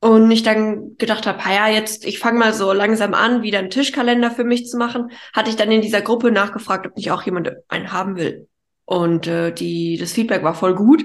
und 0.00 0.30
ich 0.32 0.42
dann 0.42 0.96
gedacht 0.98 1.26
habe, 1.26 1.38
ja, 1.48 1.68
jetzt, 1.68 2.04
ich 2.04 2.18
fange 2.18 2.40
mal 2.40 2.52
so 2.52 2.72
langsam 2.72 3.14
an, 3.14 3.42
wieder 3.42 3.60
einen 3.60 3.70
Tischkalender 3.70 4.32
für 4.32 4.44
mich 4.44 4.66
zu 4.66 4.76
machen, 4.76 5.12
hatte 5.32 5.50
ich 5.50 5.56
dann 5.56 5.70
in 5.70 5.80
dieser 5.80 6.02
Gruppe 6.02 6.32
nachgefragt, 6.32 6.86
ob 6.86 6.96
nicht 6.96 7.12
auch 7.12 7.22
jemand 7.22 7.52
einen 7.68 7.92
haben 7.92 8.16
will. 8.16 8.48
Und 8.84 9.28
äh, 9.28 9.52
die, 9.52 9.96
das 9.96 10.12
Feedback 10.12 10.42
war 10.42 10.54
voll 10.54 10.74
gut, 10.74 11.04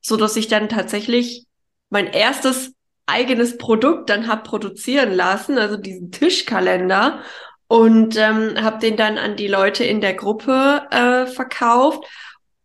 so 0.00 0.16
dass 0.16 0.36
ich 0.36 0.48
dann 0.48 0.70
tatsächlich 0.70 1.46
mein 1.90 2.06
erstes 2.06 2.72
eigenes 3.06 3.58
Produkt 3.58 4.10
dann 4.10 4.28
hab 4.28 4.44
produzieren 4.44 5.12
lassen, 5.12 5.58
also 5.58 5.76
diesen 5.76 6.12
Tischkalender 6.12 7.22
und 7.68 8.16
ähm, 8.16 8.62
habe 8.62 8.78
den 8.78 8.96
dann 8.96 9.18
an 9.18 9.36
die 9.36 9.48
Leute 9.48 9.84
in 9.84 10.00
der 10.00 10.14
Gruppe 10.14 10.86
äh, 10.90 11.26
verkauft. 11.26 12.04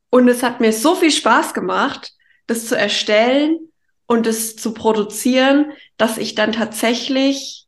Und 0.09 0.27
es 0.27 0.43
hat 0.43 0.59
mir 0.59 0.73
so 0.73 0.95
viel 0.95 1.11
Spaß 1.11 1.53
gemacht, 1.53 2.13
das 2.45 2.65
zu 2.65 2.77
erstellen 2.77 3.71
und 4.05 4.27
es 4.27 4.55
zu 4.55 4.73
produzieren, 4.73 5.71
dass 5.97 6.17
ich 6.17 6.35
dann 6.35 6.53
tatsächlich 6.53 7.67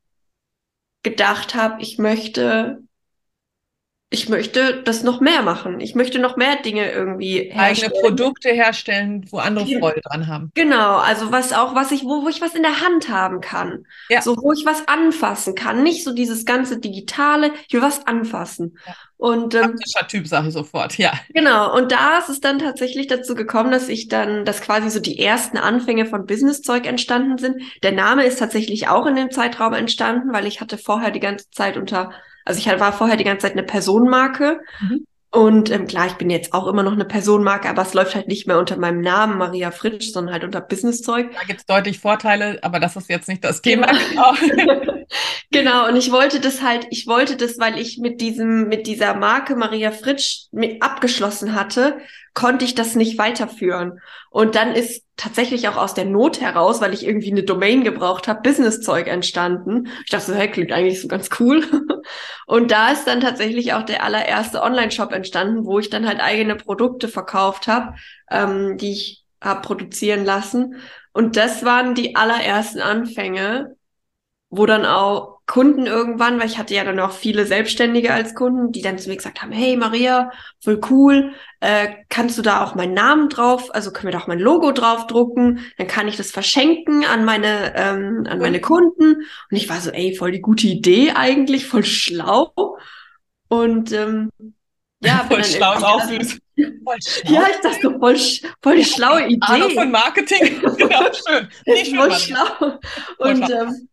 gedacht 1.03 1.55
habe, 1.55 1.81
ich 1.81 1.97
möchte, 1.97 2.79
ich 4.11 4.27
möchte 4.27 4.81
das 4.83 5.03
noch 5.03 5.21
mehr 5.21 5.43
machen. 5.43 5.79
Ich 5.79 5.93
möchte 5.93 6.17
noch 6.17 6.35
mehr 6.35 6.55
Dinge 6.55 6.91
irgendwie 6.91 7.51
Eigene 7.51 7.63
herstellen. 7.63 7.93
Produkte 8.01 8.49
herstellen, 8.49 9.25
wo 9.29 9.37
andere. 9.37 9.67
Freude 9.79 10.01
dran 10.01 10.25
haben. 10.25 10.51
Genau, 10.55 10.97
also 10.97 11.31
was 11.31 11.53
auch, 11.53 11.75
was 11.75 11.91
ich, 11.91 12.03
wo, 12.03 12.23
wo 12.23 12.29
ich 12.29 12.41
was 12.41 12.55
in 12.55 12.63
der 12.63 12.81
Hand 12.81 13.09
haben 13.09 13.39
kann. 13.39 13.85
Ja. 14.09 14.23
So, 14.23 14.35
wo 14.35 14.51
ich 14.51 14.65
was 14.65 14.87
anfassen 14.87 15.53
kann. 15.53 15.83
Nicht 15.83 16.03
so 16.03 16.13
dieses 16.13 16.45
ganze 16.45 16.79
Digitale, 16.79 17.51
ich 17.67 17.73
will 17.73 17.83
was 17.83 18.07
anfassen. 18.07 18.79
Ja. 18.87 18.95
Und 19.17 19.53
ähm, 19.53 19.61
Praktischer 19.75 20.07
Typ, 20.07 20.27
sage 20.27 20.47
ich 20.47 20.53
sofort, 20.53 20.97
ja. 20.97 21.11
Genau, 21.33 21.75
und 21.75 21.91
da 21.91 22.19
ist 22.19 22.29
es 22.29 22.39
dann 22.39 22.57
tatsächlich 22.57 23.07
dazu 23.07 23.35
gekommen, 23.35 23.69
dass 23.69 23.89
ich 23.89 24.07
dann, 24.07 24.45
dass 24.45 24.61
quasi 24.61 24.89
so 24.89 25.01
die 25.01 25.19
ersten 25.19 25.57
Anfänge 25.57 26.05
von 26.05 26.25
Businesszeug 26.25 26.87
entstanden 26.87 27.37
sind. 27.37 27.61
Der 27.83 27.91
Name 27.91 28.23
ist 28.23 28.39
tatsächlich 28.39 28.87
auch 28.87 29.05
in 29.05 29.17
dem 29.17 29.29
Zeitraum 29.29 29.73
entstanden, 29.73 30.31
weil 30.31 30.47
ich 30.47 30.61
hatte 30.61 30.77
vorher 30.77 31.11
die 31.11 31.19
ganze 31.19 31.49
Zeit 31.51 31.75
unter, 31.75 32.11
also 32.45 32.59
ich 32.59 32.79
war 32.79 32.93
vorher 32.93 33.17
die 33.17 33.23
ganze 33.23 33.47
Zeit 33.47 33.53
eine 33.53 33.63
Personenmarke. 33.63 34.61
Mhm. 34.79 35.05
Und 35.31 35.69
ähm, 35.69 35.85
klar, 35.85 36.07
ich 36.07 36.13
bin 36.13 36.31
jetzt 36.31 36.53
auch 36.53 36.65
immer 36.65 36.81
noch 36.81 36.93
eine 36.93 37.05
Personenmarke, 37.05 37.69
aber 37.69 37.83
es 37.83 37.93
läuft 37.93 38.15
halt 38.15 38.27
nicht 38.27 38.47
mehr 38.47 38.57
unter 38.57 38.77
meinem 38.77 39.01
Namen 39.01 39.37
Maria 39.37 39.69
Fritsch, 39.69 40.11
sondern 40.11 40.33
halt 40.33 40.43
unter 40.43 40.59
Businesszeug. 40.59 41.31
Da 41.33 41.43
gibt 41.45 41.59
es 41.59 41.65
deutlich 41.67 41.99
Vorteile, 41.99 42.57
aber 42.63 42.79
das 42.79 42.95
ist 42.95 43.09
jetzt 43.09 43.27
nicht 43.27 43.43
das 43.43 43.61
Thema. 43.61 43.87
Genau. 44.49 44.98
Genau. 45.51 45.87
Und 45.87 45.95
ich 45.95 46.11
wollte 46.11 46.39
das 46.39 46.61
halt, 46.61 46.87
ich 46.91 47.07
wollte 47.07 47.35
das, 47.35 47.57
weil 47.59 47.79
ich 47.79 47.97
mit 47.97 48.21
diesem, 48.21 48.67
mit 48.67 48.87
dieser 48.87 49.15
Marke 49.15 49.55
Maria 49.55 49.91
Fritsch 49.91 50.47
abgeschlossen 50.79 51.55
hatte, 51.55 51.99
konnte 52.33 52.65
ich 52.65 52.75
das 52.75 52.95
nicht 52.95 53.17
weiterführen. 53.17 53.99
Und 54.29 54.55
dann 54.55 54.73
ist 54.73 55.03
tatsächlich 55.17 55.67
auch 55.67 55.75
aus 55.75 55.93
der 55.93 56.05
Not 56.05 56.39
heraus, 56.39 56.79
weil 56.79 56.93
ich 56.93 57.05
irgendwie 57.05 57.31
eine 57.31 57.43
Domain 57.43 57.83
gebraucht 57.83 58.27
habe, 58.27 58.41
Businesszeug 58.41 59.07
entstanden. 59.07 59.87
Ich 60.05 60.11
dachte 60.11 60.27
so, 60.27 60.35
hey, 60.35 60.49
klingt 60.49 60.71
eigentlich 60.71 61.01
so 61.01 61.07
ganz 61.07 61.29
cool. 61.39 61.65
Und 62.45 62.71
da 62.71 62.91
ist 62.91 63.05
dann 63.05 63.19
tatsächlich 63.19 63.73
auch 63.73 63.83
der 63.83 64.03
allererste 64.03 64.61
Online-Shop 64.61 65.11
entstanden, 65.11 65.65
wo 65.65 65.79
ich 65.79 65.89
dann 65.89 66.07
halt 66.07 66.21
eigene 66.21 66.55
Produkte 66.55 67.07
verkauft 67.07 67.67
habe, 67.67 67.95
ähm, 68.31 68.77
die 68.77 68.91
ich 68.91 69.25
habe 69.41 69.61
produzieren 69.61 70.23
lassen. 70.23 70.75
Und 71.11 71.35
das 71.35 71.65
waren 71.65 71.95
die 71.95 72.15
allerersten 72.15 72.81
Anfänge, 72.81 73.75
wo 74.49 74.65
dann 74.65 74.85
auch 74.85 75.39
Kunden 75.45 75.87
irgendwann, 75.87 76.39
weil 76.39 76.47
ich 76.47 76.57
hatte 76.59 76.75
ja 76.75 76.83
dann 76.83 76.99
auch 76.99 77.11
viele 77.11 77.45
Selbstständige 77.45 78.13
als 78.13 78.35
Kunden, 78.35 78.71
die 78.71 78.81
dann 78.81 78.99
zu 78.99 79.09
mir 79.09 79.15
gesagt 79.15 79.41
haben, 79.41 79.51
hey 79.51 79.75
Maria, 79.77 80.31
voll 80.63 80.79
cool, 80.91 81.33
äh, 81.59 81.87
kannst 82.09 82.37
du 82.37 82.43
da 82.43 82.63
auch 82.63 82.75
meinen 82.75 82.93
Namen 82.93 83.29
drauf, 83.29 83.73
also 83.73 83.91
können 83.91 84.05
wir 84.05 84.11
da 84.11 84.23
auch 84.23 84.27
mein 84.27 84.39
Logo 84.39 84.71
drauf 84.71 85.07
drucken, 85.07 85.59
dann 85.77 85.87
kann 85.87 86.07
ich 86.07 86.17
das 86.17 86.29
verschenken 86.31 87.03
an 87.03 87.25
meine, 87.25 87.73
ähm, 87.75 88.25
an 88.29 88.39
meine 88.39 88.61
Kunden. 88.61 89.15
Und 89.49 89.57
ich 89.57 89.69
war 89.69 89.81
so, 89.81 89.89
ey, 89.89 90.15
voll 90.15 90.31
die 90.31 90.41
gute 90.41 90.67
Idee 90.67 91.13
eigentlich, 91.15 91.65
voll 91.65 91.83
schlau. 91.83 92.53
Und 93.47 93.91
ähm, 93.91 94.29
ja, 95.01 95.25
Voll 95.29 95.43
schlau 95.43 95.73
ist 95.75 95.83
auch 95.83 96.03
süß. 96.03 96.39
Voll. 96.83 96.97
Ja, 97.25 97.47
ich 97.49 97.61
dachte, 97.61 97.97
voll, 97.99 98.17
voll 98.61 98.75
die 98.75 98.85
schlaue 98.85 99.27
Idee. 99.27 99.39
Ahnung 99.41 99.71
von 99.71 99.91
Marketing. 99.91 100.61
genau, 100.77 101.03
schön. 101.13 101.47
Nicht 101.65 101.95
voll 101.95 102.11
schlau. 102.11 102.79
Voll 103.17 103.31
Und 103.31 103.45
schlau. 103.45 103.61
ähm, 103.63 103.89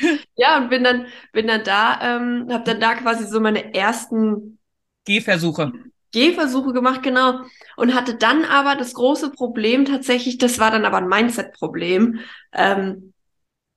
ja, 0.36 0.58
und 0.58 0.70
bin 0.70 0.84
dann, 0.84 1.06
bin 1.32 1.46
dann 1.46 1.64
da, 1.64 1.98
ähm, 2.02 2.48
habe 2.50 2.64
dann 2.64 2.80
da 2.80 2.94
quasi 2.94 3.26
so 3.26 3.40
meine 3.40 3.74
ersten 3.74 4.58
Gehversuche. 5.04 5.72
Gehversuche 6.12 6.72
gemacht, 6.72 7.02
genau. 7.02 7.40
Und 7.76 7.94
hatte 7.94 8.14
dann 8.14 8.44
aber 8.44 8.76
das 8.76 8.94
große 8.94 9.30
Problem 9.30 9.84
tatsächlich, 9.84 10.38
das 10.38 10.58
war 10.58 10.70
dann 10.70 10.84
aber 10.84 10.98
ein 10.98 11.08
Mindset-Problem, 11.08 12.20
ähm, 12.52 13.12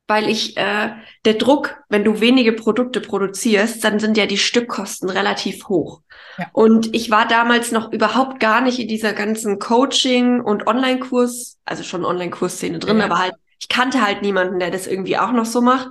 weil 0.08 0.30
ich, 0.30 0.58
äh, 0.58 0.92
der 1.26 1.34
Druck, 1.36 1.78
wenn 1.90 2.04
du 2.04 2.20
wenige 2.20 2.54
Produkte 2.54 3.00
produzierst, 3.02 3.84
dann 3.84 4.00
sind 4.00 4.18
ja 4.18 4.26
die 4.26 4.38
Stückkosten 4.38 5.10
relativ 5.10 5.68
hoch. 5.70 6.02
Ja. 6.38 6.48
Und 6.54 6.94
ich 6.96 7.12
war 7.12 7.28
damals 7.28 7.72
noch 7.72 7.92
überhaupt 7.92 8.40
gar 8.40 8.62
nicht 8.62 8.80
in 8.80 8.88
dieser 8.88 9.14
ganzen 9.14 9.60
Coaching- 9.60 10.42
und 10.42 10.68
Online-Kurs, 10.68 11.60
also 11.66 11.84
schon 11.84 12.04
Online-Kursszene 12.06 12.80
drin, 12.80 13.00
Ja. 13.00 13.06
aber 13.06 13.20
halt, 13.20 13.34
ich 13.62 13.70
kannte 13.70 14.02
halt 14.06 14.24
niemanden, 14.24 14.60
der 14.60 14.72
das 14.72 14.88
irgendwie 14.88 15.18
auch 15.18 15.32
noch 15.32 15.46
so 15.46 15.62
macht. 15.62 15.90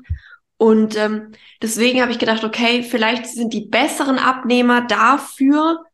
Und 0.58 0.96
ähm, 0.96 1.32
deswegen 1.62 2.02
habe 2.02 2.12
ich 2.12 2.18
gedacht, 2.18 2.44
okay, 2.44 2.82
vielleicht 2.82 3.26
sind 3.26 3.54
die 3.54 3.66
besseren 3.66 4.18
Abnehmer 4.18 4.82
dafür 4.82 5.84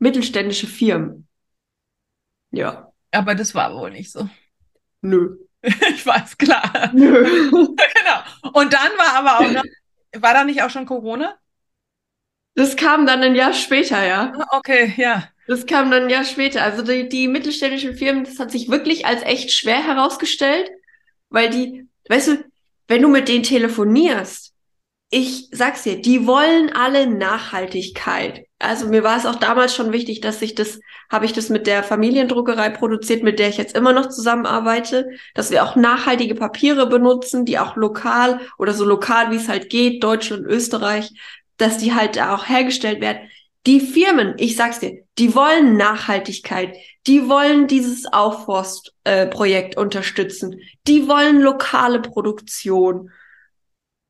mittelständische 0.00 0.66
Firmen. 0.66 1.28
Ja, 2.50 2.92
Aber 3.10 3.34
das 3.34 3.54
war 3.54 3.74
wohl 3.74 3.90
nicht 3.90 4.10
so. 4.12 4.28
nö. 5.02 5.38
Ich 5.94 6.06
weiß, 6.06 6.36
klar. 6.38 6.90
Nö. 6.92 7.24
Genau. 7.50 8.50
Und 8.52 8.72
dann 8.74 8.92
war 8.98 9.14
aber 9.16 9.40
auch 9.40 9.50
noch, 9.50 9.64
war 10.16 10.34
da 10.34 10.44
nicht 10.44 10.62
auch 10.62 10.70
schon 10.70 10.86
Corona? 10.86 11.38
Das 12.54 12.76
kam 12.76 13.06
dann 13.06 13.22
ein 13.22 13.34
Jahr 13.34 13.52
später, 13.52 14.04
ja. 14.06 14.32
Okay, 14.52 14.94
ja. 14.96 15.28
Das 15.46 15.66
kam 15.66 15.90
dann 15.90 16.04
ein 16.04 16.10
Jahr 16.10 16.24
später. 16.24 16.62
Also 16.62 16.82
die, 16.82 17.08
die 17.08 17.28
mittelständischen 17.28 17.96
Firmen, 17.96 18.24
das 18.24 18.38
hat 18.38 18.50
sich 18.50 18.68
wirklich 18.68 19.06
als 19.06 19.22
echt 19.22 19.52
schwer 19.52 19.82
herausgestellt, 19.84 20.70
weil 21.34 21.50
die, 21.50 21.88
weißt 22.08 22.28
du, 22.28 22.44
wenn 22.86 23.02
du 23.02 23.08
mit 23.08 23.28
denen 23.28 23.42
telefonierst, 23.42 24.52
ich 25.10 25.48
sag's 25.50 25.82
dir, 25.82 26.00
die 26.00 26.26
wollen 26.26 26.72
alle 26.72 27.08
Nachhaltigkeit. 27.08 28.46
Also 28.60 28.86
mir 28.86 29.02
war 29.02 29.16
es 29.16 29.26
auch 29.26 29.34
damals 29.34 29.74
schon 29.74 29.92
wichtig, 29.92 30.20
dass 30.20 30.40
ich 30.42 30.54
das, 30.54 30.78
habe 31.10 31.24
ich 31.24 31.32
das 31.32 31.48
mit 31.48 31.66
der 31.66 31.82
Familiendruckerei 31.82 32.70
produziert, 32.70 33.24
mit 33.24 33.40
der 33.40 33.48
ich 33.48 33.56
jetzt 33.56 33.76
immer 33.76 33.92
noch 33.92 34.08
zusammenarbeite, 34.08 35.10
dass 35.34 35.50
wir 35.50 35.64
auch 35.64 35.74
nachhaltige 35.74 36.36
Papiere 36.36 36.88
benutzen, 36.88 37.44
die 37.44 37.58
auch 37.58 37.74
lokal 37.74 38.40
oder 38.56 38.72
so 38.72 38.84
lokal 38.84 39.32
wie 39.32 39.36
es 39.36 39.48
halt 39.48 39.70
geht, 39.70 40.04
Deutschland, 40.04 40.46
Österreich, 40.46 41.10
dass 41.56 41.78
die 41.78 41.94
halt 41.94 42.20
auch 42.20 42.48
hergestellt 42.48 43.00
werden. 43.00 43.28
Die 43.66 43.80
Firmen, 43.80 44.34
ich 44.38 44.54
sag's 44.54 44.78
dir, 44.78 45.02
die 45.18 45.34
wollen 45.34 45.76
Nachhaltigkeit, 45.76 46.76
die 47.06 47.28
wollen 47.28 47.66
dieses 47.66 48.06
Aufforstprojekt 48.06 49.76
äh, 49.76 49.80
unterstützen, 49.80 50.60
die 50.86 51.08
wollen 51.08 51.40
lokale 51.40 52.00
Produktion, 52.00 53.10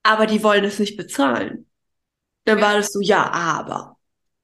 aber 0.03 0.27
die 0.27 0.43
wollen 0.43 0.65
es 0.65 0.79
nicht 0.79 0.97
bezahlen. 0.97 1.67
Dann 2.45 2.61
war 2.61 2.75
das 2.75 2.93
so, 2.93 3.01
ja, 3.01 3.31
aber 3.33 3.97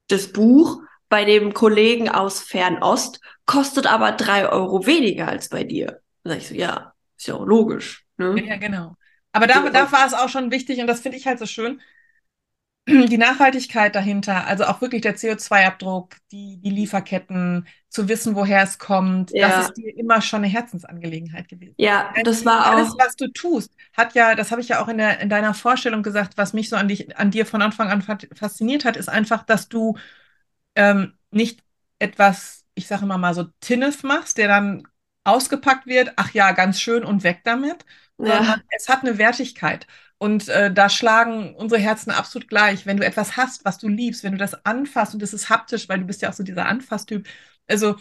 das 0.07 0.33
Buch 0.33 0.81
bei 1.07 1.23
dem 1.23 1.53
Kollegen 1.53 2.09
aus 2.09 2.41
Fernost 2.41 3.21
kostet 3.45 3.85
aber 3.85 4.13
drei 4.13 4.49
Euro 4.49 4.85
weniger 4.85 5.27
als 5.27 5.49
bei 5.49 5.63
dir. 5.63 6.01
Dann 6.23 6.33
sag 6.33 6.37
ich 6.37 6.47
so, 6.47 6.55
ja, 6.55 6.93
ist 7.17 7.27
ja 7.27 7.35
auch 7.35 7.45
logisch. 7.45 8.05
Ne? 8.17 8.43
Ja, 8.45 8.57
genau. 8.57 8.95
Aber 9.31 9.47
da, 9.47 9.69
da 9.69 9.91
war 9.91 10.05
es 10.05 10.13
auch 10.13 10.29
schon 10.29 10.51
wichtig 10.51 10.79
und 10.79 10.87
das 10.87 11.01
finde 11.01 11.17
ich 11.17 11.27
halt 11.27 11.39
so 11.39 11.45
schön. 11.45 11.81
Die 12.89 13.17
Nachhaltigkeit 13.17 13.95
dahinter, 13.95 14.47
also 14.47 14.65
auch 14.65 14.81
wirklich 14.81 15.01
der 15.01 15.15
CO2-Abdruck, 15.15 16.15
die, 16.31 16.57
die 16.61 16.69
Lieferketten, 16.71 17.67
zu 17.89 18.07
wissen, 18.09 18.35
woher 18.35 18.63
es 18.63 18.79
kommt, 18.79 19.33
Ja. 19.33 19.39
das 19.41 19.57
ist 19.57 19.73
dir 19.77 19.95
immer 19.97 20.21
schon 20.21 20.39
eine 20.43 20.47
Herzensangelegenheit 20.47 21.47
gewesen. 21.47 21.75
Ja, 21.77 22.13
das 22.23 22.45
war 22.45 22.67
Alles, 22.67 22.93
auch. 22.93 22.97
was 22.97 23.15
du 23.15 23.27
tust, 23.31 23.71
hat 23.93 24.13
ja, 24.15 24.35
das 24.35 24.51
habe 24.51 24.61
ich 24.61 24.69
ja 24.69 24.81
auch 24.83 24.87
in, 24.87 24.97
der, 24.97 25.19
in 25.19 25.29
deiner 25.29 25.53
Vorstellung 25.53 26.03
gesagt, 26.03 26.37
was 26.37 26.53
mich 26.53 26.69
so 26.69 26.75
an, 26.75 26.87
dich, 26.87 27.17
an 27.17 27.31
dir 27.31 27.45
von 27.45 27.61
Anfang 27.61 27.89
an 27.89 28.01
fa- 28.01 28.17
fasziniert 28.35 28.85
hat, 28.85 28.97
ist 28.97 29.09
einfach, 29.09 29.43
dass 29.43 29.67
du 29.69 29.97
ähm, 30.75 31.13
nicht 31.31 31.63
etwas 31.99 32.59
ich 32.75 32.87
sage 32.87 33.03
immer 33.03 33.17
mal 33.17 33.33
so 33.33 33.45
Tinnef 33.59 34.03
machst, 34.03 34.37
der 34.37 34.47
dann 34.47 34.87
ausgepackt 35.25 35.85
wird, 35.87 36.13
ach 36.15 36.31
ja, 36.33 36.51
ganz 36.53 36.79
schön 36.81 37.03
und 37.03 37.23
weg 37.23 37.41
damit, 37.43 37.85
Ja, 38.17 38.55
es 38.69 38.89
hat 38.89 39.01
eine 39.03 39.17
Wertigkeit. 39.17 39.87
Und 40.21 40.49
äh, 40.49 40.71
da 40.71 40.87
schlagen 40.89 41.55
unsere 41.55 41.81
Herzen 41.81 42.11
absolut 42.11 42.47
gleich. 42.47 42.85
Wenn 42.85 42.97
du 42.97 43.05
etwas 43.05 43.37
hast, 43.37 43.65
was 43.65 43.79
du 43.79 43.87
liebst, 43.87 44.23
wenn 44.23 44.33
du 44.33 44.37
das 44.37 44.65
anfasst 44.65 45.13
und 45.15 45.21
das 45.23 45.33
ist 45.33 45.49
haptisch, 45.49 45.89
weil 45.89 45.99
du 45.99 46.05
bist 46.05 46.21
ja 46.21 46.29
auch 46.29 46.33
so 46.33 46.43
dieser 46.43 46.67
Anfasstyp. 46.67 47.27
Also 47.67 47.95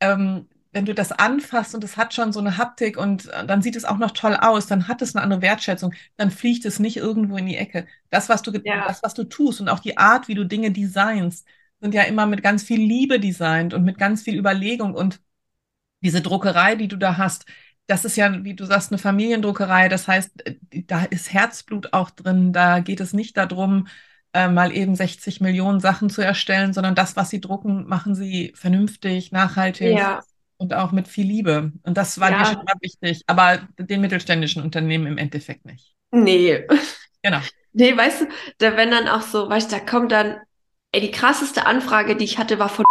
ähm, 0.00 0.48
wenn 0.72 0.86
du 0.86 0.94
das 0.94 1.12
anfasst 1.12 1.74
und 1.74 1.84
es 1.84 1.96
hat 1.98 2.14
schon 2.14 2.32
so 2.32 2.40
eine 2.40 2.56
Haptik 2.56 2.96
und 2.96 3.26
äh, 3.28 3.46
dann 3.46 3.60
sieht 3.62 3.76
es 3.76 3.84
auch 3.84 3.98
noch 3.98 4.12
toll 4.12 4.34
aus, 4.36 4.66
dann 4.66 4.88
hat 4.88 5.02
es 5.02 5.14
eine 5.14 5.22
andere 5.22 5.42
Wertschätzung, 5.42 5.92
dann 6.16 6.30
fliegt 6.30 6.64
es 6.64 6.78
nicht 6.78 6.96
irgendwo 6.96 7.36
in 7.36 7.46
die 7.46 7.56
Ecke. 7.56 7.86
Das, 8.10 8.28
was 8.30 8.40
du, 8.42 8.52
ja, 8.64 8.86
das, 8.88 9.02
was 9.02 9.12
du 9.14 9.24
tust 9.24 9.60
und 9.60 9.68
auch 9.68 9.80
die 9.80 9.98
Art, 9.98 10.28
wie 10.28 10.34
du 10.34 10.44
Dinge 10.46 10.70
designst, 10.72 11.46
sind 11.80 11.92
ja 11.94 12.02
immer 12.04 12.24
mit 12.26 12.42
ganz 12.42 12.62
viel 12.62 12.80
Liebe 12.80 13.20
designt 13.20 13.74
und 13.74 13.84
mit 13.84 13.98
ganz 13.98 14.22
viel 14.22 14.38
Überlegung 14.38 14.94
und 14.94 15.20
diese 16.02 16.22
Druckerei, 16.22 16.76
die 16.76 16.88
du 16.88 16.96
da 16.96 17.16
hast, 17.18 17.46
das 17.86 18.04
ist 18.04 18.16
ja, 18.16 18.44
wie 18.44 18.54
du 18.54 18.64
sagst, 18.64 18.90
eine 18.90 18.98
Familiendruckerei. 18.98 19.88
Das 19.88 20.08
heißt, 20.08 20.46
äh, 20.46 20.54
da 20.86 21.04
ist 21.04 21.32
Herzblut 21.32 21.92
auch 21.92 22.10
drin. 22.10 22.52
Da 22.52 22.80
geht 22.80 23.00
es 23.00 23.12
nicht 23.12 23.36
darum, 23.36 23.88
äh, 24.32 24.48
mal 24.48 24.74
eben 24.74 24.94
60 24.94 25.40
Millionen 25.40 25.80
Sachen 25.80 26.10
zu 26.10 26.22
erstellen, 26.22 26.72
sondern 26.72 26.94
das, 26.94 27.16
was 27.16 27.30
sie 27.30 27.40
drucken, 27.40 27.86
machen 27.86 28.14
sie 28.14 28.52
vernünftig, 28.54 29.32
nachhaltig 29.32 29.96
ja, 29.96 30.20
und 30.58 30.74
auch 30.74 30.92
mit 30.92 31.08
viel 31.08 31.26
Liebe. 31.26 31.72
Und 31.84 31.96
das 31.96 32.18
war 32.20 32.30
dir 32.30 32.44
schon 32.44 32.58
ja, 32.58 32.64
mal 32.64 32.80
wichtig, 32.80 33.22
aber 33.26 33.60
den 33.78 34.00
mittelständischen 34.00 34.62
Unternehmen 34.62 35.06
im 35.06 35.18
Endeffekt 35.18 35.64
nicht. 35.64 35.94
nee. 36.12 36.64
Genau. 37.22 37.40
Nee, 37.72 37.96
weißt 37.96 38.22
du, 38.22 38.26
da 38.58 38.76
wenn 38.76 38.90
dann 38.90 39.08
auch 39.08 39.20
so, 39.20 39.50
weißt 39.50 39.70
du, 39.70 39.76
da 39.76 39.84
kommt 39.84 40.12
dann, 40.12 40.36
ey, 40.92 41.00
die 41.00 41.10
krasseste 41.10 41.66
Anfrage, 41.66 42.16
die 42.16 42.24
ich 42.24 42.38
hatte, 42.38 42.58
war 42.58 42.68
von 42.68 42.84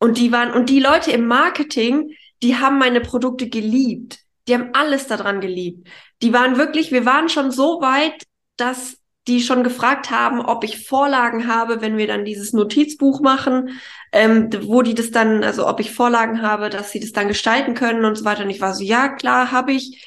und 0.00 0.18
die 0.18 0.32
waren, 0.32 0.52
und 0.52 0.70
die 0.70 0.80
Leute 0.80 1.12
im 1.12 1.26
Marketing, 1.26 2.16
die 2.42 2.56
haben 2.56 2.78
meine 2.78 3.00
Produkte 3.00 3.48
geliebt. 3.48 4.18
Die 4.46 4.54
haben 4.54 4.70
alles 4.74 5.06
daran 5.06 5.40
geliebt. 5.40 5.88
Die 6.22 6.32
waren 6.32 6.58
wirklich, 6.58 6.92
wir 6.92 7.06
waren 7.06 7.28
schon 7.28 7.50
so 7.50 7.80
weit, 7.80 8.24
dass 8.56 8.98
die 9.26 9.40
schon 9.40 9.64
gefragt 9.64 10.10
haben, 10.10 10.40
ob 10.40 10.64
ich 10.64 10.86
Vorlagen 10.86 11.48
habe, 11.48 11.80
wenn 11.80 11.96
wir 11.96 12.06
dann 12.06 12.26
dieses 12.26 12.52
Notizbuch 12.52 13.20
machen, 13.20 13.80
ähm, 14.12 14.50
wo 14.64 14.82
die 14.82 14.94
das 14.94 15.10
dann, 15.10 15.42
also 15.42 15.66
ob 15.66 15.80
ich 15.80 15.92
Vorlagen 15.92 16.42
habe, 16.42 16.68
dass 16.68 16.92
sie 16.92 17.00
das 17.00 17.12
dann 17.12 17.28
gestalten 17.28 17.74
können 17.74 18.04
und 18.04 18.16
so 18.16 18.24
weiter. 18.24 18.44
Und 18.44 18.50
ich 18.50 18.60
war 18.60 18.74
so, 18.74 18.84
ja, 18.84 19.08
klar, 19.08 19.50
habe 19.50 19.72
ich. 19.72 20.06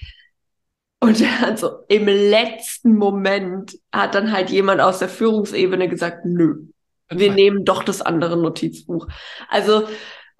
Und 0.99 1.23
also 1.43 1.79
im 1.87 2.05
letzten 2.05 2.95
Moment 2.95 3.79
hat 3.91 4.13
dann 4.13 4.31
halt 4.31 4.51
jemand 4.51 4.81
aus 4.81 4.99
der 4.99 5.09
Führungsebene 5.09 5.89
gesagt, 5.89 6.25
nö, 6.25 6.67
wir 7.09 7.31
nehmen 7.31 7.65
doch 7.65 7.83
das 7.83 8.01
andere 8.01 8.37
Notizbuch. 8.37 9.07
Also, 9.49 9.87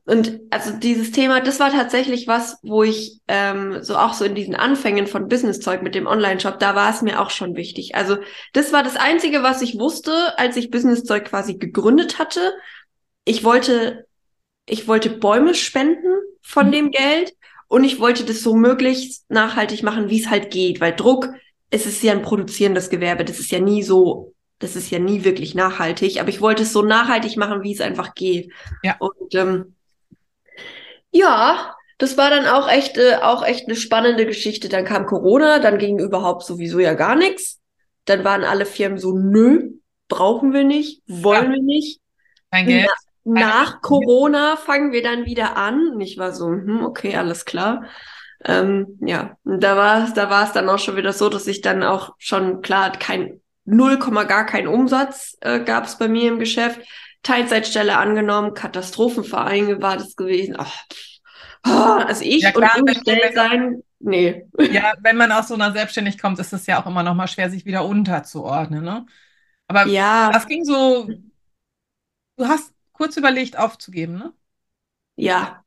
und 0.07 0.39
also 0.51 0.71
dieses 0.71 1.11
Thema, 1.11 1.41
das 1.41 1.59
war 1.59 1.71
tatsächlich 1.71 2.27
was, 2.27 2.57
wo 2.63 2.83
ich 2.83 3.19
ähm, 3.27 3.83
so 3.83 3.97
auch 3.97 4.13
so 4.13 4.25
in 4.25 4.35
diesen 4.35 4.55
Anfängen 4.55 5.05
von 5.07 5.27
Businesszeug 5.27 5.83
mit 5.83 5.95
dem 5.95 6.07
Online-Shop, 6.07 6.59
da 6.59 6.75
war 6.75 6.89
es 6.91 7.01
mir 7.01 7.21
auch 7.21 7.29
schon 7.29 7.55
wichtig. 7.55 7.95
Also 7.95 8.17
das 8.53 8.71
war 8.73 8.83
das 8.83 8.95
Einzige, 8.95 9.43
was 9.43 9.61
ich 9.61 9.77
wusste, 9.79 10.37
als 10.39 10.55
ich 10.57 10.71
Businesszeug 10.71 11.25
quasi 11.25 11.55
gegründet 11.57 12.19
hatte. 12.19 12.53
Ich 13.25 13.43
wollte, 13.43 14.07
ich 14.67 14.87
wollte 14.87 15.09
Bäume 15.09 15.55
spenden 15.55 16.13
von 16.41 16.67
Mhm. 16.67 16.71
dem 16.71 16.91
Geld 16.91 17.33
und 17.67 17.83
ich 17.85 17.99
wollte 17.99 18.25
das 18.25 18.41
so 18.43 18.55
möglichst 18.55 19.29
nachhaltig 19.31 19.83
machen, 19.83 20.09
wie 20.09 20.21
es 20.21 20.29
halt 20.29 20.51
geht, 20.51 20.81
weil 20.81 20.95
Druck, 20.95 21.29
es 21.69 21.85
ist 21.85 22.03
ja 22.03 22.13
ein 22.13 22.23
produzierendes 22.23 22.89
Gewerbe, 22.89 23.25
das 23.25 23.39
ist 23.39 23.51
ja 23.51 23.59
nie 23.59 23.83
so, 23.83 24.33
das 24.59 24.75
ist 24.75 24.91
ja 24.91 24.99
nie 24.99 25.23
wirklich 25.23 25.55
nachhaltig, 25.55 26.19
aber 26.19 26.29
ich 26.29 26.41
wollte 26.41 26.63
es 26.63 26.73
so 26.73 26.81
nachhaltig 26.83 27.37
machen, 27.37 27.63
wie 27.63 27.73
es 27.73 27.81
einfach 27.81 28.15
geht. 28.15 28.51
Ja. 28.83 28.99
Und 28.99 29.35
ähm, 29.35 29.76
ja, 31.17 31.73
das 31.97 32.17
war 32.17 32.29
dann 32.29 32.45
auch 32.45 32.69
echt, 32.69 32.97
äh, 32.97 33.17
auch 33.21 33.43
echt 33.45 33.65
eine 33.67 33.75
spannende 33.75 34.25
Geschichte. 34.25 34.69
Dann 34.69 34.85
kam 34.85 35.05
Corona, 35.05 35.59
dann 35.59 35.77
ging 35.77 35.99
überhaupt 35.99 36.43
sowieso 36.45 36.79
ja 36.79 36.93
gar 36.93 37.15
nichts. 37.15 37.59
Dann 38.05 38.23
waren 38.23 38.43
alle 38.43 38.65
Firmen 38.65 38.97
so, 38.97 39.17
nö, 39.17 39.71
brauchen 40.07 40.53
wir 40.53 40.63
nicht, 40.63 41.01
wollen 41.07 41.45
Ja. 41.45 41.51
wir 41.51 41.63
nicht. 41.63 41.99
Kein 42.51 42.67
Geld. 42.67 42.89
Nach 43.23 43.81
Corona 43.81 44.55
fangen 44.55 44.93
wir 44.93 45.03
dann 45.03 45.25
wieder 45.25 45.57
an. 45.57 45.89
Und 45.93 46.01
ich 46.01 46.17
war 46.17 46.31
so, 46.31 46.47
hm, 46.47 46.85
okay, 46.85 47.17
alles 47.17 47.43
klar. 47.43 47.83
Ähm, 48.45 48.97
ja, 49.01 49.35
da 49.43 49.75
war 49.75 50.09
da 50.13 50.29
war 50.29 50.45
es 50.45 50.53
dann 50.53 50.69
auch 50.69 50.79
schon 50.79 50.95
wieder 50.95 51.11
so, 51.11 51.27
dass 51.27 51.47
ich 51.47 51.61
dann 51.61 51.83
auch 51.83 52.13
schon 52.19 52.61
klar 52.61 52.91
kein 52.91 53.41
0, 53.65 53.97
gar 54.27 54.45
kein 54.45 54.67
Umsatz 54.67 55.37
äh, 55.41 55.59
gab 55.59 55.85
es 55.85 55.97
bei 55.97 56.07
mir 56.07 56.29
im 56.29 56.39
Geschäft. 56.39 56.79
Teilzeitstelle 57.27 57.97
angenommen, 57.97 58.53
Katastrophenverein 58.53 59.81
war 59.81 59.97
das 59.97 60.15
gewesen. 60.15 60.55
Ach, 60.57 60.73
ah, 61.63 62.05
also 62.07 62.23
ich 62.23 62.43
Ja, 62.43 62.51
klar, 62.51 62.75
und 62.75 62.81
umgestellt 62.81 63.35
sein, 63.35 63.83
nee. 63.99 64.45
Ja, 64.69 64.93
wenn 65.01 65.17
man 65.17 65.31
aus 65.31 65.47
so 65.47 65.53
einer 65.53 65.71
Selbstständigkeit 65.71 66.21
kommt, 66.21 66.39
ist 66.39 66.53
es 66.53 66.65
ja 66.67 66.81
auch 66.81 66.87
immer 66.87 67.03
noch 67.03 67.15
mal 67.15 67.27
schwer, 67.27 67.49
sich 67.49 67.65
wieder 67.65 67.85
unterzuordnen, 67.85 68.83
ne? 68.83 69.05
Aber 69.67 69.85
Ja, 69.85 70.31
das 70.31 70.47
ging 70.47 70.63
so, 70.65 71.07
du 72.37 72.47
hast 72.47 72.73
kurz 72.93 73.15
überlegt, 73.17 73.57
aufzugeben, 73.57 74.17
ne? 74.17 74.33
ja, 75.15 75.63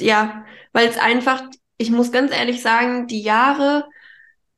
ja, 0.00 0.46
weil 0.72 0.88
es 0.88 0.98
einfach, 0.98 1.44
ich 1.78 1.90
muss 1.90 2.12
ganz 2.12 2.32
ehrlich 2.32 2.62
sagen, 2.62 3.08
die 3.08 3.22
Jahre 3.22 3.88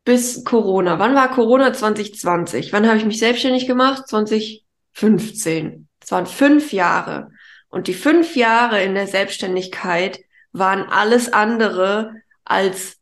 bis 0.05 0.45
Corona. 0.45 0.99
Wann 0.99 1.15
war 1.17 1.31
Corona 1.31 1.73
2020? 1.73 2.73
Wann 2.73 2.87
habe 2.89 2.99
ich 2.99 3.07
mich 3.07 3.19
selbstständig 3.21 3.67
gemacht? 3.67 4.09
2015. 4.09 5.89
Es 6.07 6.13
waren 6.13 6.27
fünf 6.27 6.73
Jahre. 6.73 7.33
Und 7.69 7.89
die 7.89 7.95
fünf 7.95 8.37
Jahre 8.37 8.81
in 8.81 8.95
der 8.95 9.09
Selbstständigkeit 9.09 10.21
waren 10.53 10.89
alles 10.89 11.33
andere 11.33 12.15
als 12.45 12.99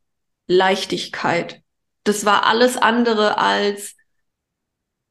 Leichtigkeit. 0.46 1.60
Das 2.04 2.24
war 2.24 2.46
alles 2.46 2.78
andere 2.78 3.36
als 3.36 3.94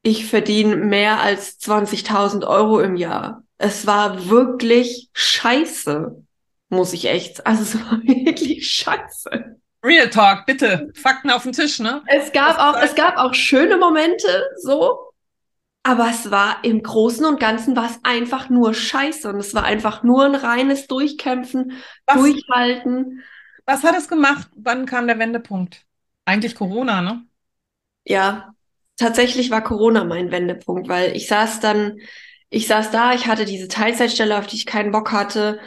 ich 0.02 0.26
verdiene 0.26 0.74
mehr 0.74 1.20
als 1.20 1.60
20.000 1.60 2.44
Euro 2.44 2.80
im 2.80 2.96
Jahr. 2.96 3.44
Es 3.58 3.86
war 3.86 4.28
wirklich 4.28 5.08
scheiße, 5.12 6.20
muss 6.70 6.92
ich 6.92 7.06
echt, 7.06 7.46
also 7.46 7.62
es 7.62 7.76
war 7.76 7.98
wirklich 8.02 8.68
scheiße. 8.70 9.56
Real 9.84 10.10
Talk, 10.10 10.46
bitte. 10.46 10.90
Fakten 11.00 11.30
auf 11.30 11.44
den 11.44 11.52
Tisch, 11.52 11.78
ne? 11.78 12.02
Es 12.08 12.32
gab 12.32 12.58
auch, 12.58 12.82
es 12.82 12.96
gab 12.96 13.16
auch 13.18 13.34
schöne 13.34 13.76
Momente, 13.76 14.48
so. 14.60 15.13
Aber 15.84 16.08
es 16.10 16.30
war 16.30 16.64
im 16.64 16.82
Großen 16.82 17.24
und 17.26 17.38
Ganzen 17.38 17.76
war 17.76 17.84
es 17.86 18.00
einfach 18.02 18.48
nur 18.48 18.72
Scheiße 18.74 19.28
und 19.28 19.36
es 19.38 19.54
war 19.54 19.64
einfach 19.64 20.02
nur 20.02 20.24
ein 20.24 20.34
reines 20.34 20.86
Durchkämpfen, 20.86 21.72
Was, 22.06 22.16
Durchhalten. 22.16 23.22
was 23.66 23.84
hat 23.84 23.94
es 23.96 24.08
gemacht? 24.08 24.48
Wann 24.56 24.86
kam 24.86 25.06
der 25.06 25.18
Wendepunkt? 25.18 25.84
Eigentlich 26.24 26.54
Corona, 26.54 27.02
ne? 27.02 27.26
Ja, 28.04 28.54
tatsächlich 28.96 29.50
war 29.50 29.62
Corona 29.62 30.04
mein 30.04 30.30
Wendepunkt, 30.30 30.88
weil 30.88 31.16
ich 31.16 31.26
saß 31.28 31.60
dann, 31.60 31.98
ich 32.50 32.66
saß 32.66 32.90
da, 32.90 33.14
ich 33.14 33.26
hatte 33.26 33.44
diese 33.44 33.68
Teilzeitstelle, 33.68 34.38
auf 34.38 34.46
die 34.46 34.56
ich 34.56 34.66
keinen 34.66 34.92
Bock 34.92 35.12
hatte. 35.12 35.60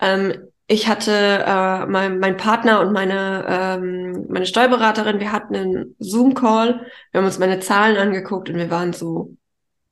Ähm, 0.00 0.48
ich 0.66 0.86
hatte 0.88 1.12
äh, 1.46 1.86
mein, 1.86 2.20
mein 2.20 2.36
Partner 2.36 2.80
und 2.80 2.92
meine, 2.92 3.44
ähm, 3.48 4.26
meine 4.28 4.46
Steuerberaterin, 4.46 5.18
wir 5.20 5.32
hatten 5.32 5.56
einen 5.56 5.96
Zoom-Call, 5.98 6.86
wir 7.10 7.18
haben 7.18 7.26
uns 7.26 7.38
meine 7.40 7.58
Zahlen 7.60 7.96
angeguckt 7.96 8.48
und 8.50 8.56
wir 8.56 8.70
waren 8.70 8.92
so, 8.92 9.36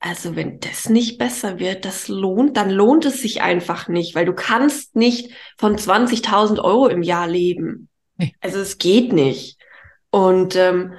also 0.01 0.37
wenn 0.37 0.61
das 0.61 0.89
nicht 0.89 1.19
besser 1.19 1.59
wird, 1.59 1.85
das 1.85 2.09
lohnt, 2.09 2.57
dann 2.57 2.71
lohnt 2.71 3.05
es 3.05 3.21
sich 3.21 3.43
einfach 3.43 3.89
nicht, 3.89 4.15
weil 4.15 4.27
du 4.27 4.33
kannst 4.33 4.95
nicht 4.95 5.33
von 5.57 5.77
20.000 5.77 6.63
Euro 6.63 6.87
im 6.89 7.03
Jahr 7.03 7.27
leben. 7.27 7.89
Nee. 8.17 8.33
Also 8.41 8.61
es 8.61 8.79
geht 8.79 9.13
nicht. 9.13 9.59
Und 10.11 10.57
ähm, 10.57 10.95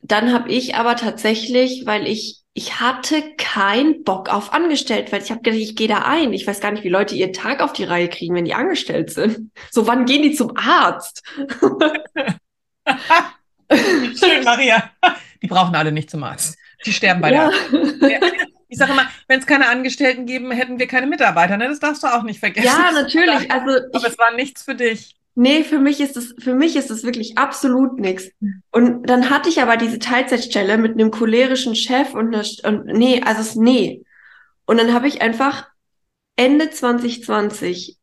dann 0.00 0.32
habe 0.32 0.50
ich 0.50 0.74
aber 0.76 0.96
tatsächlich, 0.96 1.86
weil 1.86 2.06
ich 2.06 2.42
ich 2.54 2.80
hatte 2.80 3.22
keinen 3.38 4.04
Bock 4.04 4.28
auf 4.28 4.52
angestellt, 4.52 5.10
weil 5.10 5.22
ich 5.22 5.30
habe 5.30 5.40
gedacht, 5.40 5.58
ich 5.58 5.74
gehe 5.74 5.88
da 5.88 6.02
ein. 6.02 6.34
Ich 6.34 6.46
weiß 6.46 6.60
gar 6.60 6.70
nicht, 6.70 6.84
wie 6.84 6.90
Leute 6.90 7.14
ihren 7.14 7.32
Tag 7.32 7.62
auf 7.62 7.72
die 7.72 7.84
Reihe 7.84 8.08
kriegen, 8.08 8.34
wenn 8.34 8.44
die 8.44 8.52
angestellt 8.52 9.10
sind. 9.10 9.50
So, 9.70 9.86
wann 9.86 10.04
gehen 10.04 10.22
die 10.22 10.34
zum 10.34 10.54
Arzt? 10.56 11.22
Schön, 13.70 14.44
Maria. 14.44 14.90
Die 15.40 15.46
brauchen 15.46 15.74
alle 15.74 15.92
nicht 15.92 16.10
zum 16.10 16.24
Arzt. 16.24 16.58
Die 16.84 16.92
sterben 16.92 17.20
bei 17.20 17.32
ja. 17.32 17.50
der. 17.72 18.20
Ich 18.68 18.78
sage 18.78 18.92
immer, 18.92 19.06
wenn 19.28 19.38
es 19.38 19.46
keine 19.46 19.68
Angestellten 19.68 20.24
geben, 20.24 20.50
hätten 20.50 20.78
wir 20.78 20.86
keine 20.86 21.06
Mitarbeiter. 21.06 21.58
Ne? 21.58 21.68
Das 21.68 21.78
darfst 21.78 22.02
du 22.02 22.06
auch 22.06 22.22
nicht 22.22 22.40
vergessen. 22.40 22.66
ja, 22.66 22.90
natürlich. 22.90 23.50
Also 23.50 23.70
Aber 23.70 23.88
ich, 23.92 24.04
es 24.04 24.18
war 24.18 24.32
nichts 24.34 24.62
für 24.62 24.74
dich. 24.74 25.14
Nee, 25.34 25.62
für 25.62 25.78
mich 25.78 26.00
ist 26.00 26.16
es, 26.16 26.34
für 26.38 26.54
mich 26.54 26.76
ist 26.76 26.90
es 26.90 27.04
wirklich 27.04 27.38
absolut 27.38 27.98
nichts. 27.98 28.30
Und 28.70 29.04
dann 29.08 29.28
hatte 29.28 29.48
ich 29.48 29.60
aber 29.60 29.76
diese 29.76 29.98
Teilzeitstelle 29.98 30.78
mit 30.78 30.92
einem 30.92 31.10
cholerischen 31.10 31.74
Chef 31.74 32.14
und, 32.14 32.34
einer, 32.34 32.44
und 32.64 32.86
nee, 32.86 33.22
also 33.22 33.40
es, 33.40 33.56
nee. 33.56 34.04
Und 34.64 34.78
dann 34.78 34.92
habe 34.92 35.08
ich 35.08 35.22
einfach 35.22 35.68
Ende 36.36 36.70
2020, 36.70 37.98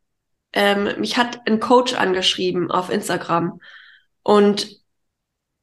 ähm, 0.54 1.00
mich 1.00 1.18
hat 1.18 1.42
ein 1.48 1.60
Coach 1.60 1.94
angeschrieben 1.94 2.72
auf 2.72 2.90
Instagram 2.90 3.60
und 4.24 4.80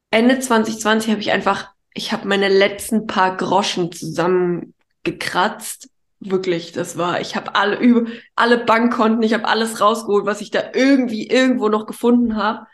Ende 0.09 0.39
2020 0.39 1.11
habe 1.11 1.21
ich 1.21 1.31
einfach, 1.31 1.73
ich 1.97 2.11
habe 2.11 2.27
meine 2.27 2.47
letzten 2.47 3.07
paar 3.07 3.35
Groschen 3.35 3.91
zusammengekratzt. 3.91 5.89
Wirklich, 6.19 6.71
das 6.71 6.97
war, 6.97 7.21
ich 7.21 7.35
habe 7.35 7.55
alle 7.55 7.77
über 7.79 8.09
alle 8.35 8.57
Bankkonten, 8.59 9.23
ich 9.23 9.33
habe 9.33 9.47
alles 9.47 9.81
rausgeholt, 9.81 10.25
was 10.25 10.41
ich 10.41 10.51
da 10.51 10.61
irgendwie 10.73 11.27
irgendwo 11.27 11.69
noch 11.69 11.85
gefunden 11.87 12.35
habe. 12.35 12.67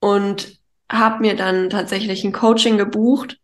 Und 0.00 0.58
habe 0.90 1.20
mir 1.20 1.34
dann 1.34 1.70
tatsächlich 1.70 2.24
ein 2.24 2.32
Coaching 2.32 2.78
gebucht, 2.78 3.38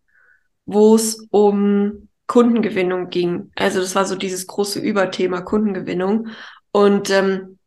wo 0.67 0.95
es 0.95 1.27
um 1.31 2.09
Kundengewinnung 2.27 3.09
ging. 3.11 3.51
Also 3.57 3.81
das 3.81 3.95
war 3.95 4.05
so 4.05 4.15
dieses 4.15 4.47
große 4.47 4.79
Überthema 4.79 5.41
Kundengewinnung. 5.41 6.29
Und 6.71 7.11
ähm, 7.11 7.59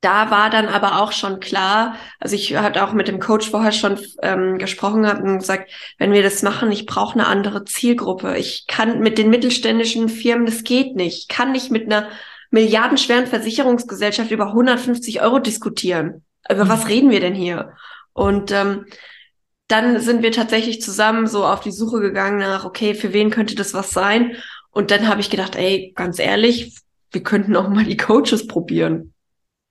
da 0.00 0.30
war 0.30 0.48
dann 0.48 0.66
aber 0.66 1.00
auch 1.00 1.12
schon 1.12 1.40
klar, 1.40 1.96
also 2.18 2.34
ich 2.34 2.56
hatte 2.56 2.84
auch 2.84 2.92
mit 2.92 3.08
dem 3.08 3.20
Coach 3.20 3.50
vorher 3.50 3.72
schon 3.72 3.98
ähm, 4.22 4.56
gesprochen 4.58 5.06
habe 5.06 5.22
und 5.22 5.40
gesagt, 5.40 5.70
wenn 5.98 6.12
wir 6.12 6.22
das 6.22 6.42
machen, 6.42 6.72
ich 6.72 6.86
brauche 6.86 7.14
eine 7.14 7.26
andere 7.26 7.64
Zielgruppe. 7.64 8.38
Ich 8.38 8.66
kann 8.66 9.00
mit 9.00 9.18
den 9.18 9.28
mittelständischen 9.28 10.08
Firmen, 10.08 10.46
das 10.46 10.64
geht 10.64 10.96
nicht. 10.96 11.18
Ich 11.18 11.28
kann 11.28 11.52
nicht 11.52 11.70
mit 11.70 11.84
einer 11.84 12.08
milliardenschweren 12.50 13.26
Versicherungsgesellschaft 13.26 14.30
über 14.30 14.48
150 14.48 15.20
Euro 15.20 15.38
diskutieren. 15.38 16.24
Über 16.50 16.68
was 16.68 16.84
mhm. 16.84 16.90
reden 16.90 17.10
wir 17.10 17.20
denn 17.20 17.34
hier? 17.34 17.74
Und 18.14 18.52
ähm, 18.52 18.86
dann 19.68 20.00
sind 20.00 20.22
wir 20.22 20.32
tatsächlich 20.32 20.80
zusammen 20.80 21.26
so 21.26 21.44
auf 21.44 21.60
die 21.60 21.70
Suche 21.72 22.00
gegangen 22.00 22.38
nach, 22.38 22.64
okay, 22.64 22.94
für 22.94 23.12
wen 23.12 23.30
könnte 23.30 23.54
das 23.54 23.74
was 23.74 23.90
sein? 23.90 24.36
Und 24.70 24.90
dann 24.90 25.08
habe 25.08 25.20
ich 25.20 25.30
gedacht, 25.30 25.56
ey, 25.56 25.92
ganz 25.94 26.18
ehrlich, 26.18 26.74
wir 27.12 27.22
könnten 27.22 27.54
auch 27.54 27.68
mal 27.68 27.84
die 27.84 27.96
Coaches 27.96 28.46
probieren. 28.46 29.12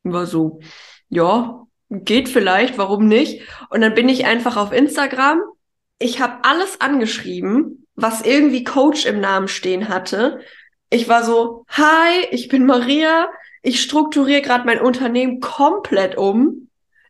War 0.03 0.25
so, 0.25 0.59
ja, 1.09 1.67
geht 1.89 2.29
vielleicht, 2.29 2.77
warum 2.77 3.07
nicht? 3.07 3.41
Und 3.69 3.81
dann 3.81 3.95
bin 3.95 4.09
ich 4.09 4.25
einfach 4.25 4.57
auf 4.57 4.71
Instagram. 4.71 5.41
Ich 5.97 6.21
habe 6.21 6.43
alles 6.43 6.79
angeschrieben, 6.81 7.85
was 7.95 8.21
irgendwie 8.21 8.63
Coach 8.63 9.05
im 9.05 9.19
Namen 9.19 9.47
stehen 9.47 9.89
hatte. 9.89 10.39
Ich 10.89 11.09
war 11.09 11.23
so, 11.23 11.65
hi, 11.67 12.25
ich 12.31 12.47
bin 12.47 12.65
Maria. 12.65 13.29
Ich 13.61 13.81
strukturiere 13.81 14.41
gerade 14.41 14.65
mein 14.65 14.79
Unternehmen 14.79 15.39
komplett 15.41 16.17
um. 16.17 16.69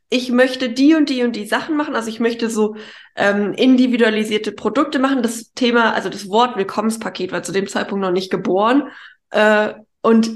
Ich 0.09 0.31
möchte 0.31 0.69
die 0.69 0.95
und 0.95 1.09
die 1.09 1.23
und 1.23 1.35
die 1.35 1.45
Sachen 1.45 1.77
machen. 1.77 1.95
Also 1.95 2.09
ich 2.09 2.19
möchte 2.19 2.49
so 2.49 2.75
ähm, 3.15 3.53
individualisierte 3.53 4.51
Produkte 4.51 4.97
machen. 4.97 5.21
Das 5.21 5.53
Thema, 5.53 5.93
also 5.93 6.09
das 6.09 6.27
Wort 6.29 6.57
Willkommenspaket 6.57 7.31
war 7.31 7.43
zu 7.43 7.51
dem 7.51 7.67
Zeitpunkt 7.67 8.01
noch 8.01 8.11
nicht 8.11 8.31
geboren. 8.31 8.89
Äh, 9.29 9.75
und 10.01 10.31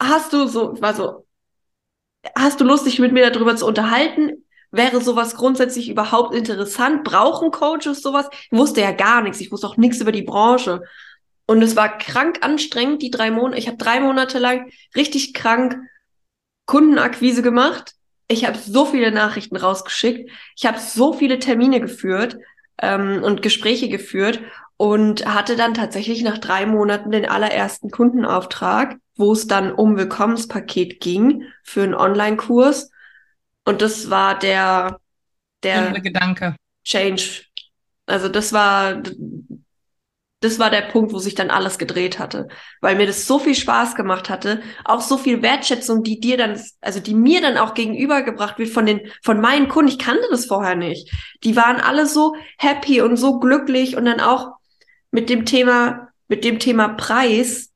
hast 0.00 0.32
du 0.32 0.46
so, 0.46 0.80
war 0.80 0.94
so, 0.94 1.23
hast 2.36 2.60
du 2.60 2.64
Lust, 2.64 2.86
dich 2.86 2.98
mit 2.98 3.12
mir 3.12 3.30
darüber 3.30 3.56
zu 3.56 3.66
unterhalten? 3.66 4.44
Wäre 4.70 5.00
sowas 5.00 5.36
grundsätzlich 5.36 5.88
überhaupt 5.88 6.34
interessant? 6.34 7.04
Brauchen 7.04 7.50
Coaches 7.50 8.02
sowas? 8.02 8.28
Ich 8.50 8.58
wusste 8.58 8.80
ja 8.80 8.90
gar 8.90 9.22
nichts. 9.22 9.40
Ich 9.40 9.52
wusste 9.52 9.68
auch 9.68 9.76
nichts 9.76 10.00
über 10.00 10.12
die 10.12 10.22
Branche. 10.22 10.82
Und 11.46 11.62
es 11.62 11.76
war 11.76 11.98
krank 11.98 12.38
anstrengend, 12.40 13.02
die 13.02 13.10
drei 13.10 13.30
Monate. 13.30 13.58
Ich 13.58 13.68
habe 13.68 13.76
drei 13.76 14.00
Monate 14.00 14.38
lang 14.38 14.70
richtig 14.96 15.34
krank 15.34 15.76
Kundenakquise 16.66 17.42
gemacht. 17.42 17.92
Ich 18.26 18.46
habe 18.46 18.58
so 18.58 18.86
viele 18.86 19.12
Nachrichten 19.12 19.56
rausgeschickt. 19.56 20.30
Ich 20.56 20.66
habe 20.66 20.78
so 20.78 21.12
viele 21.12 21.38
Termine 21.38 21.80
geführt 21.80 22.36
ähm, 22.80 23.22
und 23.22 23.42
Gespräche 23.42 23.88
geführt 23.88 24.40
und 24.76 25.26
hatte 25.26 25.56
dann 25.56 25.74
tatsächlich 25.74 26.22
nach 26.22 26.38
drei 26.38 26.66
Monaten 26.66 27.10
den 27.10 27.28
allerersten 27.28 27.90
Kundenauftrag 27.90 28.96
wo 29.16 29.32
es 29.32 29.46
dann 29.46 29.72
um 29.72 29.96
Willkommenspaket 29.96 31.00
ging 31.00 31.44
für 31.62 31.82
einen 31.82 31.94
Online-Kurs. 31.94 32.90
Und 33.64 33.80
das 33.80 34.10
war 34.10 34.38
der, 34.38 34.98
der 35.62 36.00
Gedanke. 36.00 36.56
Change. 36.84 37.44
Also 38.06 38.28
das 38.28 38.52
war, 38.52 39.02
das 40.40 40.58
war 40.58 40.68
der 40.68 40.82
Punkt, 40.82 41.12
wo 41.12 41.18
sich 41.18 41.34
dann 41.34 41.48
alles 41.50 41.78
gedreht 41.78 42.18
hatte, 42.18 42.48
weil 42.82 42.96
mir 42.96 43.06
das 43.06 43.26
so 43.26 43.38
viel 43.38 43.54
Spaß 43.54 43.94
gemacht 43.94 44.28
hatte, 44.28 44.60
auch 44.84 45.00
so 45.00 45.16
viel 45.16 45.40
Wertschätzung, 45.40 46.02
die 46.02 46.20
dir 46.20 46.36
dann, 46.36 46.60
also 46.82 47.00
die 47.00 47.14
mir 47.14 47.40
dann 47.40 47.56
auch 47.56 47.72
gegenübergebracht 47.72 48.58
wird 48.58 48.68
von 48.68 48.84
den, 48.84 49.00
von 49.22 49.40
meinen 49.40 49.68
Kunden. 49.68 49.92
Ich 49.92 49.98
kannte 49.98 50.26
das 50.30 50.44
vorher 50.44 50.74
nicht. 50.74 51.10
Die 51.44 51.56
waren 51.56 51.80
alle 51.80 52.06
so 52.06 52.34
happy 52.58 53.00
und 53.00 53.16
so 53.16 53.38
glücklich 53.38 53.96
und 53.96 54.04
dann 54.04 54.20
auch 54.20 54.53
mit 55.14 55.30
dem 55.30 55.46
Thema, 55.46 56.08
mit 56.28 56.44
dem 56.44 56.58
Thema 56.58 56.88
Preis 56.88 57.70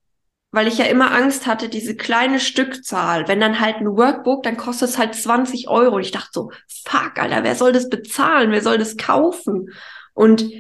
weil 0.50 0.66
ich 0.66 0.78
ja 0.78 0.86
immer 0.86 1.12
Angst 1.12 1.46
hatte, 1.46 1.68
diese 1.68 1.94
kleine 1.94 2.40
Stückzahl, 2.40 3.28
wenn 3.28 3.40
dann 3.40 3.60
halt 3.60 3.76
ein 3.76 3.96
Workbook, 3.96 4.42
dann 4.42 4.56
kostet 4.56 4.88
es 4.88 4.98
halt 4.98 5.14
20 5.14 5.68
Euro. 5.68 5.96
Und 5.96 6.02
ich 6.02 6.10
dachte 6.10 6.30
so, 6.32 6.50
fuck, 6.84 7.18
Alter, 7.18 7.44
wer 7.44 7.54
soll 7.54 7.72
das 7.72 7.90
bezahlen? 7.90 8.50
Wer 8.50 8.62
soll 8.62 8.78
das 8.78 8.96
kaufen? 8.96 9.68
Und 10.14 10.50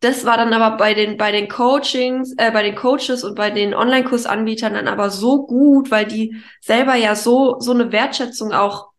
das 0.00 0.26
war 0.26 0.36
dann 0.36 0.52
aber 0.52 0.76
bei 0.76 0.94
den, 0.94 1.16
bei 1.16 1.32
den 1.32 1.48
Coachings, 1.48 2.34
äh, 2.36 2.50
bei 2.50 2.62
den 2.62 2.74
Coaches 2.74 3.24
und 3.24 3.34
bei 3.34 3.50
den 3.50 3.72
Online-Kursanbietern 3.72 4.74
dann 4.74 4.88
aber 4.88 5.10
so 5.10 5.46
gut, 5.46 5.90
weil 5.90 6.04
die 6.04 6.36
selber 6.60 6.96
ja 6.96 7.14
so, 7.14 7.60
so 7.60 7.72
eine 7.72 7.92
Wertschätzung 7.92 8.52
auch 8.52 8.91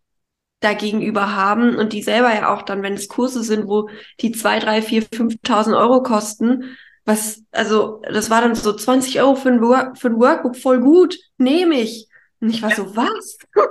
dagegenüber 0.63 1.35
haben 1.35 1.75
und 1.75 1.93
die 1.93 2.01
selber 2.01 2.33
ja 2.33 2.53
auch 2.53 2.61
dann, 2.61 2.83
wenn 2.83 2.93
es 2.93 3.07
Kurse 3.07 3.43
sind, 3.43 3.67
wo 3.67 3.89
die 4.21 4.31
zwei, 4.31 4.59
drei, 4.59 4.81
vier, 4.81 5.03
5.000 5.03 5.77
Euro 5.77 6.03
kosten, 6.03 6.75
was, 7.05 7.43
also, 7.51 8.01
das 8.09 8.29
war 8.29 8.41
dann 8.41 8.55
so 8.55 8.71
20 8.71 9.19
Euro 9.21 9.35
für 9.35 9.49
ein, 9.49 9.61
Work, 9.61 9.97
für 9.97 10.07
ein 10.07 10.19
Workbook, 10.19 10.55
voll 10.55 10.79
gut, 10.79 11.17
nehme 11.37 11.75
ich. 11.75 12.07
Und 12.39 12.49
ich 12.49 12.61
war 12.61 12.71
so, 12.71 12.95
was? 12.95 13.37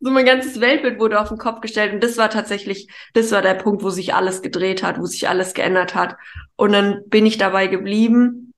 so 0.00 0.10
mein 0.10 0.26
ganzes 0.26 0.60
Weltbild 0.60 1.00
wurde 1.00 1.20
auf 1.20 1.28
den 1.28 1.38
Kopf 1.38 1.60
gestellt 1.60 1.92
und 1.92 2.02
das 2.02 2.16
war 2.16 2.30
tatsächlich, 2.30 2.88
das 3.14 3.32
war 3.32 3.42
der 3.42 3.54
Punkt, 3.54 3.82
wo 3.82 3.90
sich 3.90 4.14
alles 4.14 4.42
gedreht 4.42 4.82
hat, 4.82 4.98
wo 4.98 5.06
sich 5.06 5.28
alles 5.28 5.54
geändert 5.54 5.94
hat. 5.94 6.16
Und 6.56 6.72
dann 6.72 7.02
bin 7.08 7.26
ich 7.26 7.38
dabei 7.38 7.66
geblieben 7.66 8.54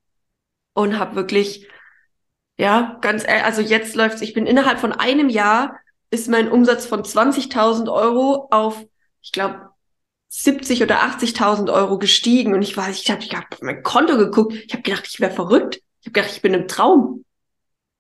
und 0.75 0.99
habe 0.99 1.17
wirklich, 1.17 1.69
ja, 2.59 2.99
ganz, 3.01 3.25
also 3.27 3.63
jetzt 3.63 3.97
läuft's, 3.97 4.21
ich 4.21 4.35
bin 4.35 4.47
innerhalb 4.47 4.79
von 4.79 4.93
einem 4.93 5.31
Jahr 5.31 5.80
ist 6.11 6.29
mein 6.29 6.51
Umsatz 6.51 6.87
von 6.87 7.03
20.000 7.03 7.93
Euro 7.93 8.49
auf, 8.51 8.85
ich 9.23 9.33
glaube, 9.33 9.71
70 10.29 10.83
oder 10.83 11.03
80.000 11.03 11.73
Euro 11.73 11.99
gestiegen 11.99 12.55
und 12.55 12.63
ich 12.63 12.77
war, 12.77 12.89
ich 12.89 13.11
habe 13.11 13.23
ich 13.23 13.35
hab 13.35 13.53
auf 13.53 13.63
mein 13.63 13.83
Konto 13.83 14.17
geguckt, 14.17 14.55
ich 14.55 14.73
habe 14.73 14.83
gedacht, 14.83 15.07
ich 15.09 15.21
wäre 15.21 15.33
verrückt. 15.33 15.83
Ich 16.01 16.07
habe 16.07 16.13
gedacht, 16.13 16.33
ich 16.33 16.43
bin 16.43 16.55
im 16.55 16.69
Traum. 16.69 17.25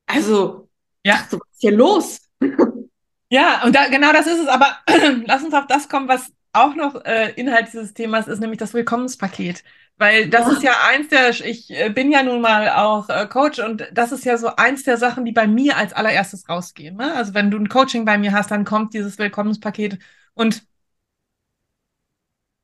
Also, 0.07 0.69
ja, 1.05 1.27
so, 1.29 1.39
was 1.39 1.49
ist 1.53 1.61
hier 1.61 1.73
los? 1.73 2.21
ja, 3.31 3.63
und 3.65 3.75
da, 3.75 3.89
genau 3.89 4.13
das 4.13 4.27
ist 4.27 4.41
es. 4.41 4.49
Aber 4.49 4.79
lass 5.27 5.43
uns 5.43 5.55
auf 5.55 5.67
das 5.67 5.89
kommen, 5.89 6.09
was 6.09 6.33
auch 6.53 6.75
noch 6.75 7.05
äh, 7.05 7.33
Inhalt 7.33 7.69
dieses 7.69 7.95
Themas 7.95 8.27
ist, 8.27 8.41
nämlich 8.41 8.59
das 8.59 8.75
Willkommenspaket. 8.75 9.63
Weil 10.01 10.31
das 10.31 10.47
ja. 10.47 10.53
ist 10.53 10.63
ja 10.63 10.73
eins 10.89 11.09
der, 11.09 11.29
ich 11.29 11.71
äh, 11.71 11.91
bin 11.91 12.11
ja 12.11 12.23
nun 12.23 12.41
mal 12.41 12.71
auch 12.71 13.11
äh, 13.11 13.27
Coach 13.27 13.59
und 13.59 13.87
das 13.93 14.13
ist 14.13 14.25
ja 14.25 14.39
so 14.39 14.57
eins 14.57 14.83
der 14.83 14.97
Sachen, 14.97 15.27
die 15.27 15.33
bei 15.33 15.47
mir 15.47 15.77
als 15.77 15.93
allererstes 15.93 16.49
rausgehen. 16.49 16.97
Ne? 16.97 17.15
Also 17.15 17.35
wenn 17.35 17.51
du 17.51 17.59
ein 17.59 17.69
Coaching 17.69 18.07
bei 18.07 18.17
mir 18.17 18.33
hast, 18.33 18.51
dann 18.51 18.65
kommt 18.65 18.95
dieses 18.95 19.19
Willkommenspaket 19.19 19.99
und 20.33 20.65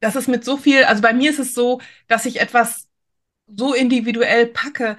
das 0.01 0.17
ist 0.17 0.29
mit 0.29 0.47
so 0.47 0.57
viel, 0.57 0.85
also 0.85 1.03
bei 1.03 1.13
mir 1.13 1.29
ist 1.29 1.39
es 1.39 1.53
so, 1.55 1.83
dass 2.09 2.25
ich 2.25 2.41
etwas 2.41 2.89
so 3.47 3.75
individuell 3.75 4.47
packe, 4.47 4.97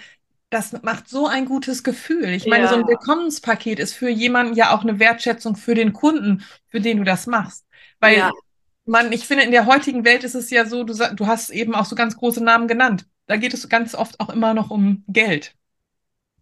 das 0.51 0.79
macht 0.83 1.09
so 1.09 1.25
ein 1.25 1.45
gutes 1.45 1.83
Gefühl. 1.83 2.29
Ich 2.29 2.45
meine, 2.45 2.65
ja. 2.65 2.69
so 2.69 2.75
ein 2.75 2.87
Willkommenspaket 2.87 3.79
ist 3.79 3.93
für 3.93 4.09
jemanden 4.09 4.53
ja 4.53 4.75
auch 4.75 4.83
eine 4.83 4.99
Wertschätzung 4.99 5.55
für 5.55 5.73
den 5.73 5.91
Kunden, 5.91 6.43
für 6.67 6.81
den 6.81 6.97
du 6.97 7.03
das 7.03 7.25
machst. 7.25 7.65
Weil 7.99 8.17
ja. 8.17 8.31
Man, 8.87 9.11
ich 9.11 9.27
finde, 9.27 9.43
in 9.43 9.51
der 9.51 9.65
heutigen 9.65 10.05
Welt 10.05 10.23
ist 10.23 10.35
es 10.35 10.49
ja 10.49 10.65
so, 10.65 10.83
du, 10.83 10.93
du 10.93 11.27
hast 11.27 11.49
eben 11.49 11.75
auch 11.75 11.85
so 11.85 11.95
ganz 11.95 12.17
große 12.17 12.43
Namen 12.43 12.67
genannt. 12.67 13.05
Da 13.27 13.35
geht 13.37 13.53
es 13.53 13.67
ganz 13.69 13.93
oft 13.93 14.19
auch 14.19 14.29
immer 14.29 14.53
noch 14.53 14.71
um 14.71 15.03
Geld. 15.07 15.53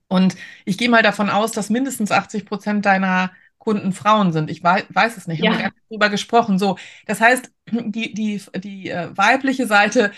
Und 0.08 0.36
ich 0.66 0.78
gehe 0.78 0.90
mal 0.90 1.02
davon 1.02 1.30
aus, 1.30 1.52
dass 1.52 1.70
mindestens 1.70 2.12
80 2.12 2.46
Prozent 2.46 2.86
deiner 2.86 3.32
Kunden 3.58 3.94
Frauen 3.94 4.32
sind. 4.32 4.52
Ich 4.52 4.64
weiß, 4.64 4.86
weiß 4.90 5.18
es 5.18 5.28
nicht, 5.28 5.44
ja. 5.44 5.52
haben 5.52 5.60
wir 5.60 5.72
drüber 5.90 6.10
gesprochen. 6.10 6.60
So, 6.60 6.78
das 7.08 7.20
heißt, 7.20 7.52
die, 7.72 8.14
die, 8.14 8.42
die 8.58 8.90
äh, 8.92 9.10
weibliche 9.18 9.66
Seite 9.66 10.12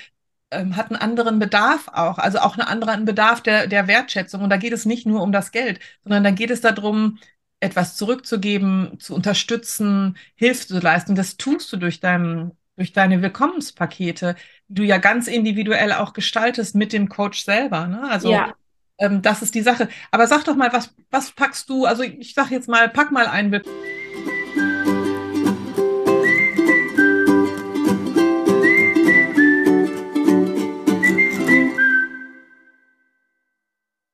ähm, 0.52 0.76
hat 0.76 0.92
einen 0.92 1.02
anderen 1.02 1.40
Bedarf 1.40 1.88
auch, 1.88 2.18
also 2.18 2.40
auch 2.40 2.58
einen 2.58 2.68
anderen 2.68 3.06
Bedarf 3.06 3.42
der, 3.42 3.68
der 3.68 3.88
Wertschätzung. 3.88 4.42
Und 4.42 4.50
da 4.50 4.58
geht 4.58 4.74
es 4.74 4.86
nicht 4.86 5.06
nur 5.06 5.22
um 5.22 5.32
das 5.32 5.52
Geld, 5.52 5.80
sondern 6.04 6.26
da 6.26 6.32
geht 6.32 6.52
es 6.52 6.60
darum, 6.60 7.20
etwas 7.60 7.96
zurückzugeben, 7.96 9.00
zu 9.00 9.16
unterstützen, 9.16 10.18
Hilfe 10.36 10.68
zu 10.68 10.80
leisten. 10.80 11.16
Das 11.16 11.38
tust 11.38 11.72
du 11.74 11.78
durch 11.78 12.00
dein, 12.00 12.52
durch 12.76 12.94
deine 12.94 13.22
Willkommenspakete, 13.22 14.36
die 14.68 14.74
du 14.76 14.84
ja 14.84 14.98
ganz 14.98 15.28
individuell 15.28 15.94
auch 15.94 16.14
gestaltest 16.14 16.76
mit 16.76 16.94
dem 16.94 17.10
Coach 17.10 17.44
selber. 17.44 17.88
Ne? 17.88 18.10
Also 18.10 18.32
ja. 18.32 18.54
Ähm, 19.00 19.22
das 19.22 19.42
ist 19.42 19.56
die 19.56 19.62
Sache. 19.62 19.90
Aber 20.12 20.28
sag 20.28 20.44
doch 20.46 20.56
mal, 20.56 20.74
was, 20.74 20.94
was 21.12 21.32
packst 21.32 21.70
du? 21.70 21.86
Also 21.86 22.04
ich 22.04 22.34
sag 22.34 22.52
jetzt 22.52 22.68
mal, 22.68 22.90
pack 22.90 23.12
mal 23.12 23.28
ein 23.28 23.52